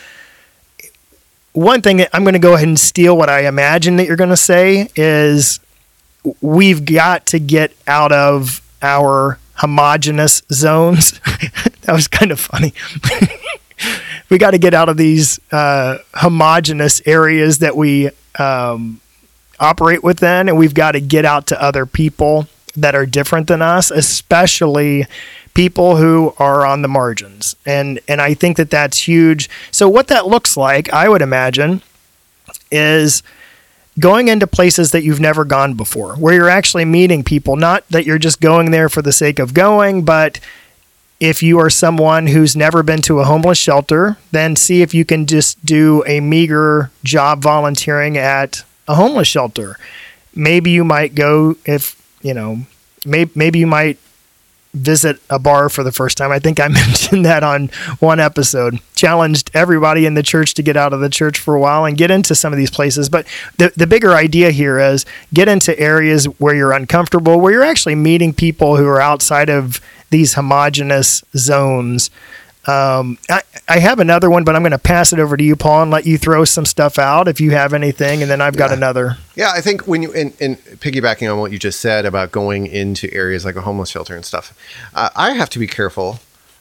[1.52, 4.16] One thing that I'm going to go ahead and steal what I imagine that you're
[4.16, 5.58] going to say is
[6.40, 11.12] we've got to get out of our homogenous zones.
[11.82, 12.72] that was kind of funny.
[14.30, 19.00] we got to get out of these uh, homogenous areas that we um,
[19.60, 23.60] operate within, and we've got to get out to other people that are different than
[23.60, 25.06] us, especially
[25.54, 27.56] people who are on the margins.
[27.66, 29.50] And and I think that that's huge.
[29.70, 31.82] So what that looks like, I would imagine,
[32.70, 33.22] is
[33.98, 38.06] going into places that you've never gone before, where you're actually meeting people, not that
[38.06, 40.40] you're just going there for the sake of going, but
[41.20, 45.04] if you are someone who's never been to a homeless shelter, then see if you
[45.04, 49.76] can just do a meager job volunteering at a homeless shelter.
[50.34, 52.60] Maybe you might go if, you know,
[53.04, 53.98] maybe, maybe you might
[54.74, 56.30] visit a bar for the first time.
[56.30, 58.80] I think I mentioned that on one episode.
[58.94, 61.96] Challenged everybody in the church to get out of the church for a while and
[61.96, 63.08] get into some of these places.
[63.08, 63.26] But
[63.58, 67.94] the, the bigger idea here is get into areas where you're uncomfortable, where you're actually
[67.94, 72.10] meeting people who are outside of these homogenous zones.
[72.68, 75.56] Um, I, I have another one, but I'm going to pass it over to you,
[75.56, 78.56] Paul, and let you throw some stuff out if you have anything, and then I've
[78.56, 78.76] got Yeah.
[78.76, 79.16] another.
[79.34, 82.66] Yeah, I think when you and, and piggybacking on what you just said about going
[82.66, 84.52] into areas like a homeless shelter and stuff,
[84.94, 86.20] uh, I have to be careful.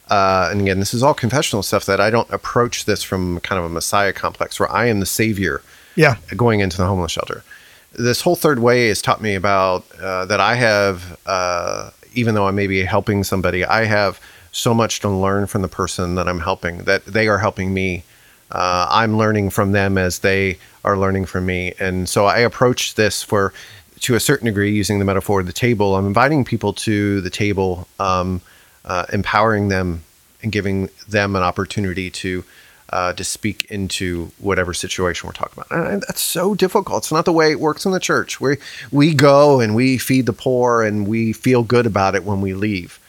[0.09, 3.59] Uh, and again, this is all confessional stuff that I don't approach this from kind
[3.59, 5.61] of a messiah complex where I am the savior
[5.95, 7.43] Yeah, going into the homeless shelter.
[7.91, 12.47] This whole third way has taught me about uh, that I have, uh, even though
[12.47, 14.21] I may be helping somebody, I have
[14.57, 18.03] so much to learn from the person that I'm helping, that they are helping me.
[18.51, 21.73] Uh, I'm learning from them as they are learning from me.
[21.79, 23.53] And so I approach this for,
[24.01, 25.95] to a certain degree, using the metaphor of the table.
[25.95, 28.41] I'm inviting people to the table, um,
[28.85, 30.03] uh, empowering them
[30.41, 32.43] and giving them an opportunity to
[32.89, 35.91] uh, to speak into whatever situation we're talking about.
[35.91, 37.03] And that's so difficult.
[37.03, 38.39] It's not the way it works in the church.
[38.39, 38.57] We
[38.91, 42.53] we go and we feed the poor and we feel good about it when we
[42.53, 42.99] leave,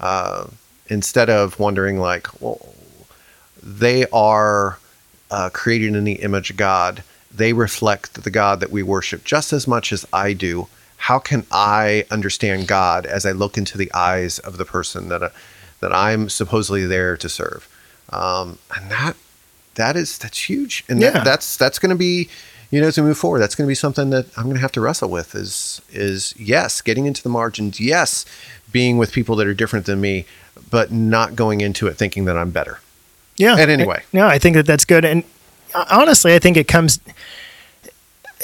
[0.00, 0.46] uh,
[0.88, 2.74] instead of wondering like, well,
[3.62, 4.78] they are
[5.30, 7.02] uh, created in the image of God.
[7.34, 10.68] They reflect the God that we worship just as much as I do.
[10.98, 15.22] How can I understand God as I look into the eyes of the person that
[15.22, 15.28] uh,
[15.80, 17.68] that I'm supposedly there to serve?
[18.10, 19.16] Um, and that
[19.74, 21.10] that is that's huge, and Yeah.
[21.10, 22.30] that, that's that's going to be,
[22.70, 24.62] you know, as we move forward, that's going to be something that I'm going to
[24.62, 25.34] have to wrestle with.
[25.34, 28.24] Is is yes, getting into the margins, yes,
[28.72, 30.24] being with people that are different than me,
[30.70, 32.80] but not going into it thinking that I'm better.
[33.36, 33.56] Yeah.
[33.58, 34.02] And anyway.
[34.12, 35.04] no, I think that that's good.
[35.04, 35.24] And
[35.74, 37.00] uh, honestly, I think it comes.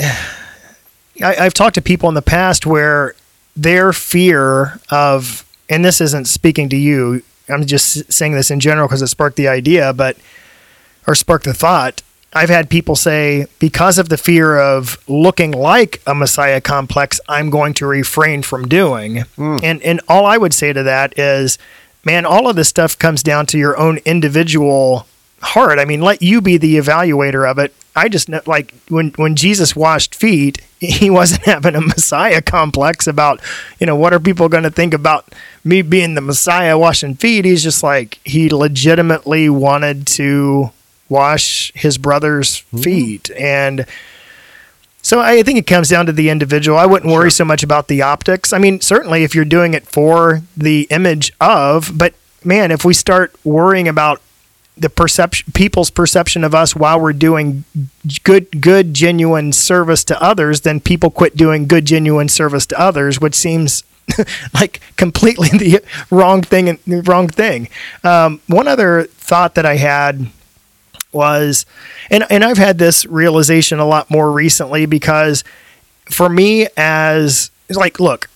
[0.01, 3.15] I, I've talked to people in the past where
[3.55, 7.23] their fear of, and this isn't speaking to you.
[7.49, 10.17] I'm just saying this in general because it sparked the idea, but
[11.07, 12.03] or sparked the thought.
[12.35, 17.51] I've had people say because of the fear of looking like a messiah complex, I'm
[17.51, 19.25] going to refrain from doing.
[19.63, 21.59] And and all I would say to that is,
[22.05, 25.07] man, all of this stuff comes down to your own individual
[25.41, 25.79] heart.
[25.79, 27.75] I mean, let you be the evaluator of it.
[27.95, 33.07] I just know, like when when Jesus washed feet, he wasn't having a messiah complex
[33.07, 33.41] about,
[33.79, 35.33] you know, what are people going to think about
[35.65, 37.45] me being the messiah washing feet?
[37.45, 40.71] He's just like he legitimately wanted to
[41.09, 42.79] wash his brother's mm-hmm.
[42.79, 43.87] feet and
[45.03, 46.79] so I think it comes down to the individual.
[46.79, 48.53] I wouldn't worry so much about the optics.
[48.53, 52.95] I mean, certainly if you're doing it for the image of, but man, if we
[52.95, 54.23] start worrying about
[54.77, 57.65] the perception people's perception of us while we're doing
[58.25, 63.21] good good genuine service to others, then people quit doing good genuine service to others,
[63.21, 63.85] which seems
[64.55, 67.69] like completely the wrong thing and wrong thing.
[68.03, 70.29] Um, one other thought that I had
[71.13, 71.67] was
[72.11, 75.45] and and I've had this realization a lot more recently because
[76.07, 78.29] for me as like look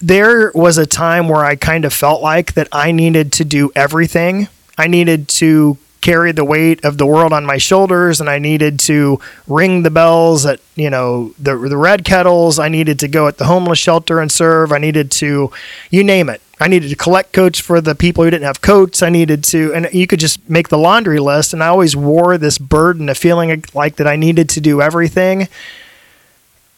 [0.00, 3.72] there was a time where I kind of felt like that I needed to do
[3.74, 4.48] everything.
[4.76, 8.80] I needed to carry the weight of the world on my shoulders and I needed
[8.80, 12.58] to ring the bells at, you know, the the red kettles.
[12.58, 14.72] I needed to go at the homeless shelter and serve.
[14.72, 15.50] I needed to
[15.90, 16.42] you name it.
[16.62, 19.02] I needed to collect coats for the people who didn't have coats.
[19.02, 22.38] I needed to and you could just make the laundry list and I always wore
[22.38, 25.48] this burden of feeling like that I needed to do everything.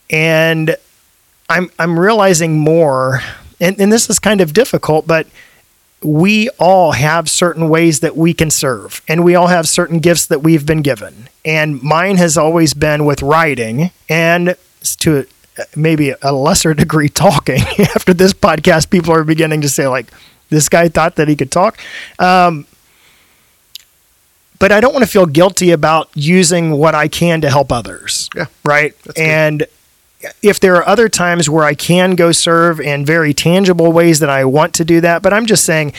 [0.08, 0.76] And
[1.48, 3.20] I'm I'm realizing more,
[3.60, 5.26] and, and this is kind of difficult, but
[6.02, 10.26] we all have certain ways that we can serve, and we all have certain gifts
[10.26, 11.28] that we've been given.
[11.44, 14.56] And mine has always been with writing, and
[15.00, 15.26] to
[15.76, 17.60] maybe a lesser degree talking.
[17.94, 20.06] After this podcast, people are beginning to say like,
[20.50, 21.78] "This guy thought that he could talk."
[22.18, 22.66] Um,
[24.58, 28.30] but I don't want to feel guilty about using what I can to help others.
[28.34, 28.46] Yeah.
[28.64, 28.94] Right.
[29.04, 29.22] That's good.
[29.22, 29.66] and
[30.42, 34.30] if there are other times where I can go serve in very tangible ways that
[34.30, 35.92] I want to do that, but I'm just saying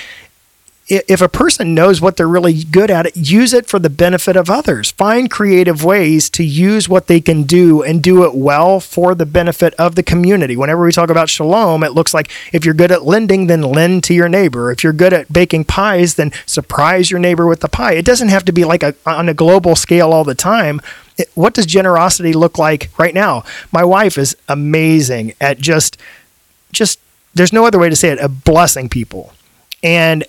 [0.88, 4.51] if a person knows what they're really good at, use it for the benefit of
[4.51, 4.91] others.
[4.91, 9.25] Find creative ways to use what they can do and do it well for the
[9.25, 10.55] benefit of the community.
[10.55, 14.03] Whenever we talk about shalom, it looks like if you're good at lending, then lend
[14.03, 14.71] to your neighbor.
[14.71, 17.93] If you're good at baking pies, then surprise your neighbor with the pie.
[17.93, 20.81] It doesn't have to be like a, on a global scale all the time.
[21.17, 23.43] It- what does generosity look like right now?
[23.71, 25.97] My wife is amazing at just,
[26.71, 26.99] just,
[27.33, 29.33] there's no other way to say it, blessing people.
[29.81, 30.23] And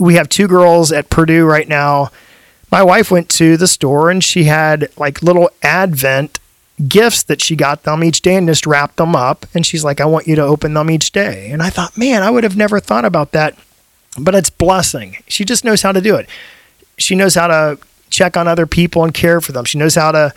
[0.00, 2.10] we have two girls at Purdue right now.
[2.70, 6.38] My wife went to the store and she had like little Advent
[6.88, 9.46] gifts that she got them each day and just wrapped them up.
[9.54, 11.50] And she's like, I want you to open them each day.
[11.50, 13.56] And I thought, man, I would have never thought about that.
[14.18, 15.18] But it's blessing.
[15.28, 16.28] She just knows how to do it.
[16.96, 17.78] She knows how to
[18.08, 19.64] check on other people and care for them.
[19.64, 20.34] She knows how to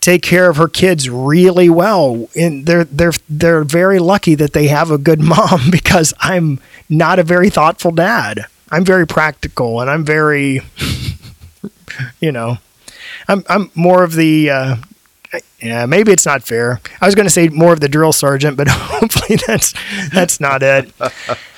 [0.00, 4.68] take care of her kids really well and they're they're they're very lucky that they
[4.68, 8.46] have a good mom because I'm not a very thoughtful dad.
[8.70, 10.60] I'm very practical and I'm very
[12.20, 12.58] you know
[13.26, 14.76] I'm I'm more of the uh
[15.60, 16.80] yeah, maybe it's not fair.
[17.00, 19.74] I was going to say more of the drill sergeant, but hopefully that's
[20.12, 20.92] that's not it.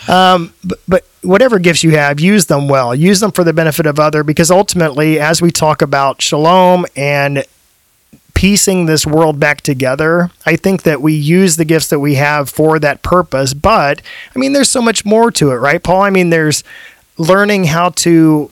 [0.09, 2.95] Um, but, but whatever gifts you have, use them well.
[2.95, 7.45] Use them for the benefit of other, because ultimately, as we talk about shalom and
[8.41, 12.49] piecing this world back together, I think that we use the gifts that we have
[12.49, 13.53] for that purpose.
[13.53, 14.01] But
[14.35, 16.01] I mean, there's so much more to it, right, Paul?
[16.01, 16.65] I mean, there's
[17.19, 18.51] learning how to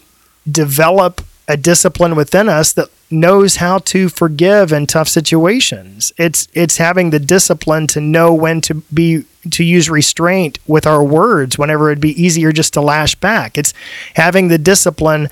[0.51, 6.13] develop a discipline within us that knows how to forgive in tough situations.
[6.19, 11.03] It's it's having the discipline to know when to be to use restraint with our
[11.03, 13.57] words whenever it'd be easier just to lash back.
[13.57, 13.73] It's
[14.17, 15.31] having the discipline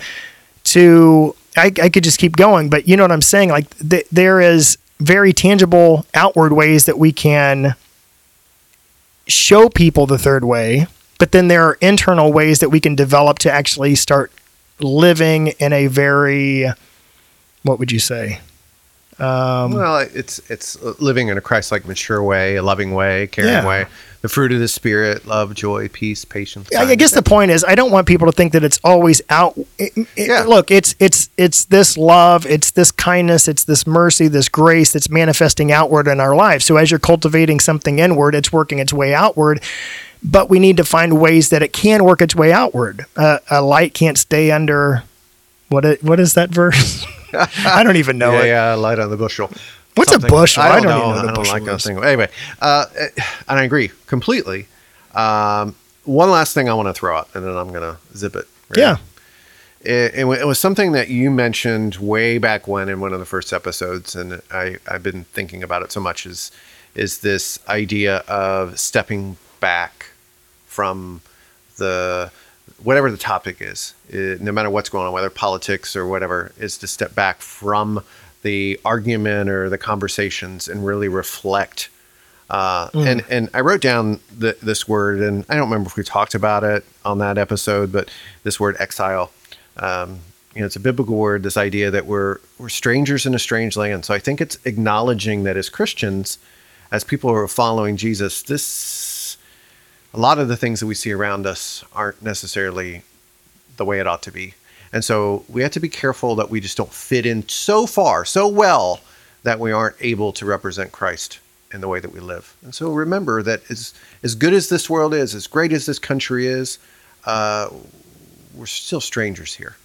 [0.64, 3.48] to I, I could just keep going, but you know what I'm saying?
[3.50, 7.74] Like th- there is very tangible outward ways that we can
[9.26, 10.86] show people the third way,
[11.18, 14.30] but then there are internal ways that we can develop to actually start
[14.80, 16.66] living in a very
[17.62, 18.40] what would you say?
[19.18, 23.66] Um, well, it's it's living in a Christ-like, mature way, a loving way, caring Yeah.
[23.66, 23.86] way.
[24.27, 26.68] The fruit of the spirit: love, joy, peace, patience.
[26.77, 29.22] I I guess the point is, I don't want people to think that it's always
[29.31, 29.57] out.
[29.79, 30.43] it- it- Yeah.
[30.43, 35.09] Look, it's it's it's this love, it's this kindness, it's this mercy, this grace that's
[35.09, 36.64] manifesting outward in our lives.
[36.64, 39.61] So as you're cultivating something inward, it's working its way outward.
[40.24, 43.07] But we need to find ways that it can work its way outward.
[43.16, 45.05] Uh, a light can't stay under.
[45.68, 47.07] What i- what is that verse?
[47.64, 48.47] I don't even know yeah, it.
[48.49, 49.51] yeah, light on the bushel.
[49.97, 50.30] What's a Something.
[50.30, 50.62] bushel?
[50.62, 51.11] I I don't, don't even know.
[51.11, 52.05] know what don't bushel like that thing.
[52.05, 52.28] Anyway,
[52.61, 52.86] uh,
[53.49, 54.68] and I agree completely.
[55.14, 55.74] Um,
[56.05, 58.47] one last thing I want to throw out, and then I'm going to zip it.
[58.70, 58.78] right?
[58.78, 58.97] Yeah.
[59.80, 63.24] It, it, it was something that you mentioned way back when in one of the
[63.26, 66.26] first episodes, and I, I've been thinking about it so much.
[66.26, 66.51] Is
[66.94, 70.07] is this idea of stepping back
[70.66, 71.20] from
[71.78, 72.30] the
[72.82, 76.76] whatever the topic is, eh, no matter what's going on, whether politics or whatever, is
[76.78, 78.03] to step back from
[78.47, 81.90] the argument or the conversations and really reflect.
[82.49, 86.05] Uh, And and I wrote down the, this word, and I don't remember if we
[86.05, 88.09] talked about it on that episode, but
[88.44, 89.26] this word exile.
[89.88, 90.09] Um,
[90.55, 91.42] you know, it's a biblical word.
[91.42, 94.05] This idea that we're we're strangers in a strange land.
[94.05, 96.38] So I think it's acknowledging that as Christians,
[96.90, 99.36] as people who are following Jesus, this
[100.14, 103.03] a lot of the things that we see around us aren't necessarily
[103.76, 104.55] the way it ought to be.
[104.97, 108.24] And so we have to be careful that we just don't fit in so far,
[108.24, 109.01] so well,
[109.42, 111.38] that we aren't able to represent Christ
[111.70, 112.57] in the way that we live.
[112.62, 113.92] And so remember that as,
[114.22, 116.78] as good as this world is, as great as this country is,
[117.26, 117.68] uh,
[118.55, 119.76] we're still strangers here.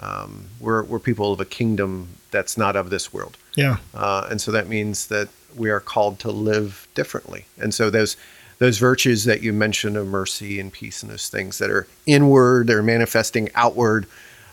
[0.00, 3.38] Um, we're, we're people of a kingdom that's not of this world.
[3.54, 3.78] Yeah.
[3.94, 7.46] Uh, and so that means that we are called to live differently.
[7.56, 8.18] And so those
[8.58, 12.66] those virtues that you mentioned of mercy and peace and those things that are inward,
[12.66, 14.06] they're manifesting outward.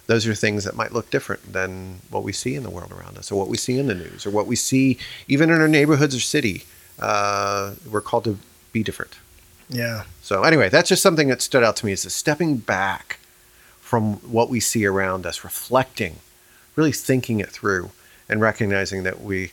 [0.05, 3.17] Those are things that might look different than what we see in the world around
[3.17, 4.97] us, or what we see in the news, or what we see
[5.27, 6.63] even in our neighborhoods or city.
[6.99, 8.37] Uh, we're called to
[8.71, 9.17] be different.
[9.69, 10.03] Yeah.
[10.21, 13.19] So anyway, that's just something that stood out to me is stepping back
[13.79, 16.17] from what we see around us, reflecting,
[16.75, 17.91] really thinking it through,
[18.27, 19.51] and recognizing that we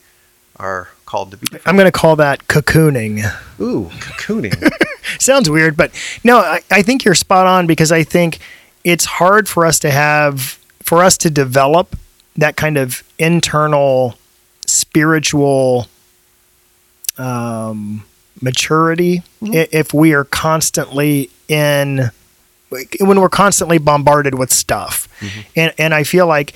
[0.57, 1.47] are called to be.
[1.65, 3.19] I'm going to call that cocooning.
[3.61, 4.71] Ooh, cocooning.
[5.19, 5.91] Sounds weird, but
[6.23, 8.39] no, I, I think you're spot on because I think
[8.85, 11.97] it's hard for us to have, for us to develop
[12.37, 14.17] that kind of internal
[14.67, 15.87] spiritual
[17.19, 18.05] um,
[18.41, 22.11] maturity i if we are constantly in
[23.01, 25.07] when we're constantly bombarded with stuff
[25.55, 26.55] and and i feel like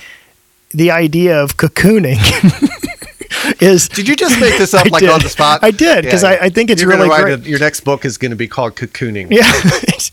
[0.71, 2.17] the idea of cocooning
[3.61, 5.11] is Did you just make this up I like did.
[5.11, 5.61] on the spot?
[5.63, 7.41] I did, 'cause I- I think it's You're really great.
[7.47, 9.29] a- your next book is going to be called Cocooning.
[9.31, 9.43] yeah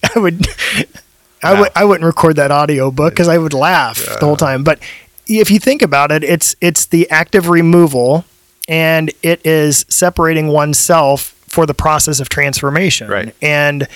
[0.15, 0.45] i would
[1.43, 4.63] i would i wouldn't record that audio book because i would laugh the whole time.
[4.63, 4.79] But
[5.27, 8.25] if you think about it it's it's the active removal
[8.67, 13.09] and it is separating oneself for the process of transformation.
[13.09, 13.35] Right.
[13.41, 13.87] and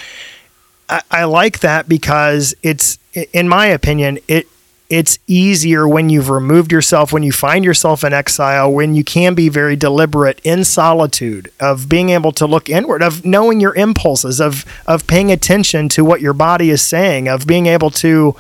[0.90, 3.00] I, I like that because it's
[3.34, 4.48] in my opinion it
[4.90, 9.34] it's easier when you've removed yourself when you find yourself in exile when you can
[9.34, 14.40] be very deliberate in solitude of being able to look inward of knowing your impulses
[14.40, 18.36] of of paying attention to what your body is saying of being able to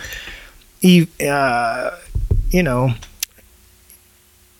[1.27, 1.91] uh,
[2.51, 2.93] you know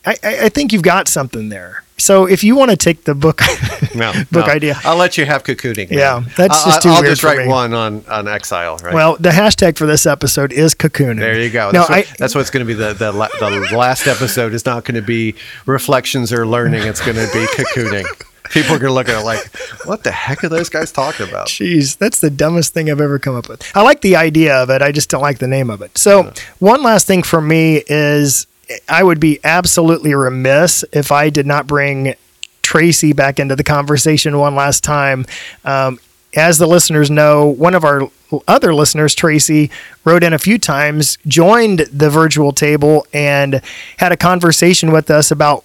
[0.05, 1.84] I I think you've got something there.
[1.97, 3.41] So if you want to take the book
[3.95, 4.51] No, book no.
[4.53, 5.89] idea, I'll let you have cocooning.
[5.89, 5.97] man.
[5.99, 7.47] Yeah, that's I- just too I'll weird just write me.
[7.47, 8.77] one on on exile.
[8.83, 8.93] Right.
[8.93, 11.19] well, the hashtag for this episode is cocooning.
[11.19, 11.71] There you go.
[11.71, 14.65] No, That's, what, that's what's going to be the, the la- the last episode is
[14.65, 15.35] not going to be
[15.65, 16.83] reflections or learning.
[16.83, 18.05] It's going to be cocooning.
[18.51, 19.39] People are going to look at it like,
[19.87, 21.47] what the heck are those guys talking about?
[21.47, 23.63] Jeez, that's the dumbest thing I've ever come up with.
[23.75, 24.83] I like the idea of it.
[24.83, 25.97] I just don't like the name of it.
[25.97, 28.45] So, one last thing for me is
[28.87, 32.15] I would be absolutely remiss if I did not bring
[32.61, 35.25] Tracy back into the conversation one last time.
[35.63, 35.99] Um,
[36.35, 38.09] as the listeners know, one of our
[38.47, 39.71] other listeners, Tracy,
[40.03, 43.61] wrote in a few times, joined the virtual table, and
[43.97, 45.63] had a conversation with us about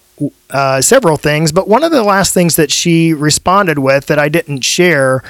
[0.51, 1.51] uh, several things.
[1.51, 5.23] But one of the last things that she responded with that I didn't share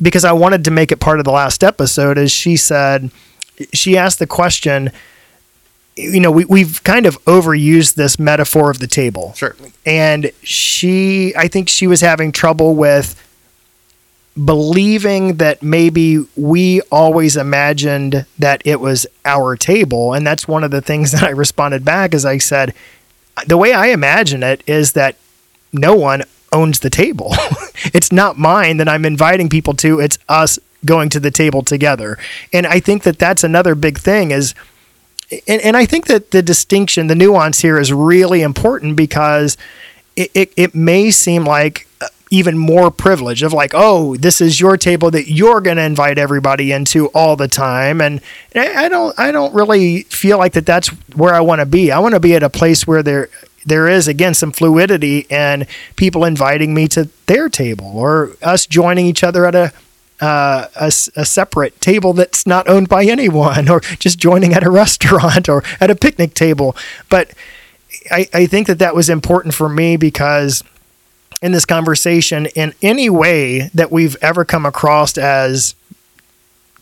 [0.00, 3.10] because I wanted to make it part of the last episode is she said,
[3.72, 4.90] she asked the question,
[5.96, 9.32] you know, we, we've kind of overused this metaphor of the table.
[9.34, 9.54] Sure.
[9.86, 13.20] and she i think she was having trouble with
[14.42, 20.12] believing that maybe we always imagined that it was our table.
[20.12, 22.74] And that's one of the things that i responded back as i said
[23.46, 25.16] the way i imagine it is that
[25.72, 26.22] no one
[26.52, 27.32] owns the table.
[27.92, 30.00] It's not mine that i'm inviting people to.
[30.00, 32.18] It's us going to the table together.
[32.52, 34.54] And i think that that's another big thing is
[35.30, 39.56] and, and I think that the distinction, the nuance here is really important because
[40.16, 44.60] it, it, it may seem like uh, even more privilege of like, oh, this is
[44.60, 48.00] your table that you're going to invite everybody into all the time.
[48.00, 48.20] And
[48.54, 51.90] I I don't, I don't really feel like that that's where I want to be.
[51.90, 53.28] I want to be at a place where there,
[53.64, 55.66] there is again some fluidity and
[55.96, 59.72] people inviting me to their table or us joining each other at a
[60.20, 64.70] uh, a, a separate table that's not owned by anyone, or just joining at a
[64.70, 66.76] restaurant or at a picnic table.
[67.08, 67.32] But
[68.10, 70.62] I, I think that that was important for me because
[71.42, 75.74] in this conversation, in any way that we've ever come across as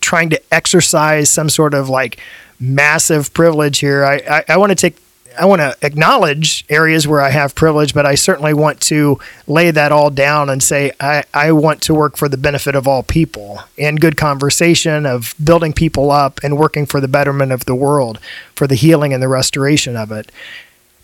[0.00, 2.18] trying to exercise some sort of like
[2.60, 4.96] massive privilege here, I, I, I want to take
[5.38, 9.70] I want to acknowledge areas where I have privilege, but I certainly want to lay
[9.70, 13.02] that all down and say I, I want to work for the benefit of all
[13.02, 17.74] people and good conversation of building people up and working for the betterment of the
[17.74, 18.18] world,
[18.54, 20.30] for the healing and the restoration of it.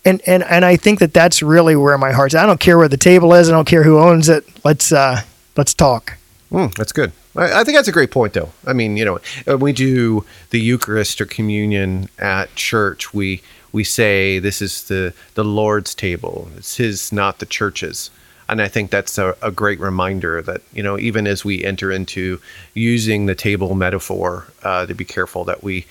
[0.05, 2.33] And and and I think that that's really where my heart's.
[2.33, 3.49] I don't care where the table is.
[3.49, 4.45] I don't care who owns it.
[4.63, 5.21] Let's uh
[5.57, 6.17] let's talk.
[6.51, 7.11] Mm, that's good.
[7.35, 8.49] I, I think that's a great point, though.
[8.65, 13.41] I mean, you know, when we do the Eucharist or communion at church, we
[13.71, 16.49] we say this is the the Lord's table.
[16.57, 18.11] It's His, not the church's.
[18.47, 21.91] And I think that's a, a great reminder that you know, even as we enter
[21.91, 22.41] into
[22.73, 25.85] using the table metaphor, uh, to be careful that we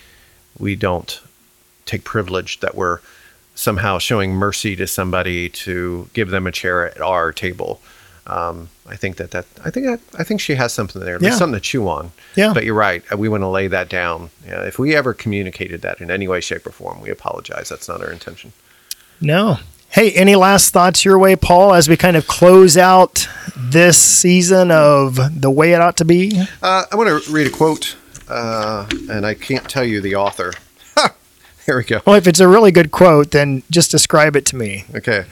[0.58, 1.20] we don't
[1.86, 2.98] take privilege that we're
[3.54, 7.80] somehow showing mercy to somebody to give them a chair at our table.
[8.26, 11.18] Um, I think that that I think that I think she has something there.
[11.18, 11.38] There's Yeah.
[11.38, 12.12] something to chew on.
[12.36, 12.52] Yeah.
[12.54, 13.02] But you're right.
[13.12, 14.30] Uh, We want to lay that down.
[14.46, 17.68] Yeah, if we ever communicated that in any way, shape, or form, we apologize.
[17.68, 18.52] That's not our intention.
[19.20, 19.58] No.
[19.90, 23.26] Hey, any last thoughts your way, Paul, as we kind of close out
[23.56, 26.42] this season of the way it ought to be?
[26.62, 27.96] Uh, I want to read a quote,
[28.28, 30.52] uh, and I can't tell you the author.
[31.68, 31.72] Ha!
[31.72, 32.00] Here we go.
[32.06, 34.84] Well, if it's a really good quote, then just describe it to me.
[34.94, 35.26] Okay.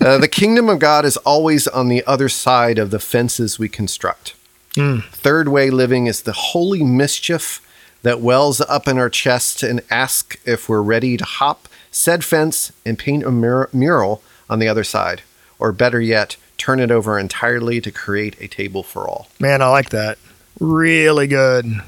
[0.00, 3.68] Uh, the kingdom of God is always on the other side of the fences we
[3.68, 4.34] construct.
[4.74, 7.62] Third way living is the holy mischief
[8.02, 12.72] that wells up in our chest and asks if we're ready to hop said fence
[12.84, 15.22] and paint a mur- mural on the other side.
[15.58, 19.28] or better yet, turn it over entirely to create a table for all.
[19.40, 20.18] Man, I like that.
[20.60, 21.80] Really good.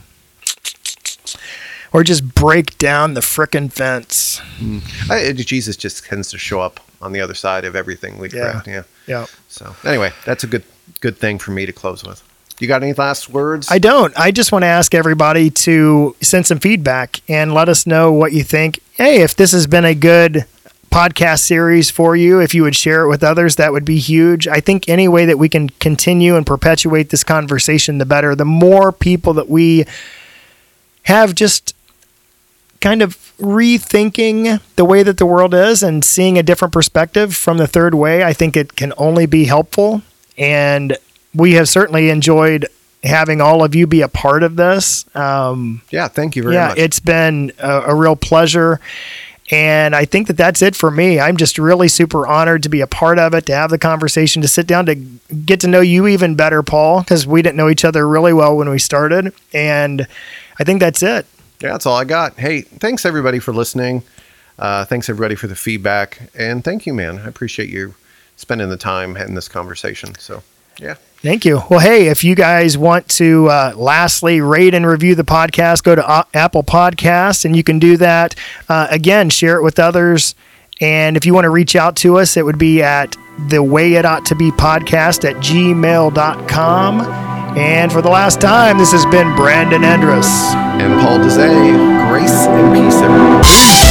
[1.93, 4.41] Or just break down the frickin' fence.
[4.59, 4.79] Hmm.
[5.11, 8.53] I, Jesus just tends to show up on the other side of everything we Yeah.
[8.53, 8.67] correct.
[8.67, 8.83] Yeah.
[9.07, 9.27] Yeah.
[9.49, 10.65] So anyway, that's a good
[11.01, 12.23] good thing for me to close with.
[12.59, 13.69] You got any last words?
[13.71, 14.13] I don't.
[14.19, 18.33] I just want to ask everybody to send some feedback and let us know what
[18.33, 18.81] you think.
[18.95, 20.45] Hey, if this has been a good
[20.91, 24.49] podcast series for you, if you would share it with others, that would be huge.
[24.49, 28.35] I think any way that we can continue and perpetuate this conversation, the better.
[28.35, 29.85] The more people that we
[31.05, 31.75] have just
[32.81, 37.59] kind of rethinking the way that the world is and seeing a different perspective from
[37.59, 40.03] the third way, I think it can only be helpful.
[40.37, 40.97] And
[41.35, 42.67] we have certainly enjoyed
[43.05, 45.05] having all of you be a part of this.
[45.17, 46.79] Um, yeah, thank you very yeah, much.
[46.79, 48.81] it's been a, a real pleasure.
[49.51, 51.19] And I think that that's it for me.
[51.19, 54.43] I'm just really super honored to be a part of it, to have the conversation,
[54.43, 57.71] to sit down, to get to know you even better, Paul, because we didn't know
[57.71, 59.33] each other really well when we started.
[59.55, 60.07] And
[60.59, 61.27] I think that's it.
[61.61, 62.39] Yeah, that's all I got.
[62.39, 64.03] Hey, thanks everybody for listening.
[64.59, 67.19] Uh, thanks everybody for the feedback, and thank you, man.
[67.19, 67.95] I appreciate you
[68.37, 70.15] spending the time in this conversation.
[70.19, 70.43] So,
[70.79, 71.63] yeah, Thank you.
[71.69, 75.97] Well, hey, if you guys want to uh, lastly rate and review the podcast, go
[75.97, 78.37] to uh, Apple Podcasts and you can do that.
[78.69, 80.37] Uh, again, share it with others.
[80.81, 83.17] And if you want to reach out to us, it would be at
[83.49, 87.01] the way it ought to be podcast at gmail.com.
[87.57, 90.29] And for the last time, this has been Brandon Andress.
[90.81, 93.88] and Paul Dezay, grace and peace, everyone.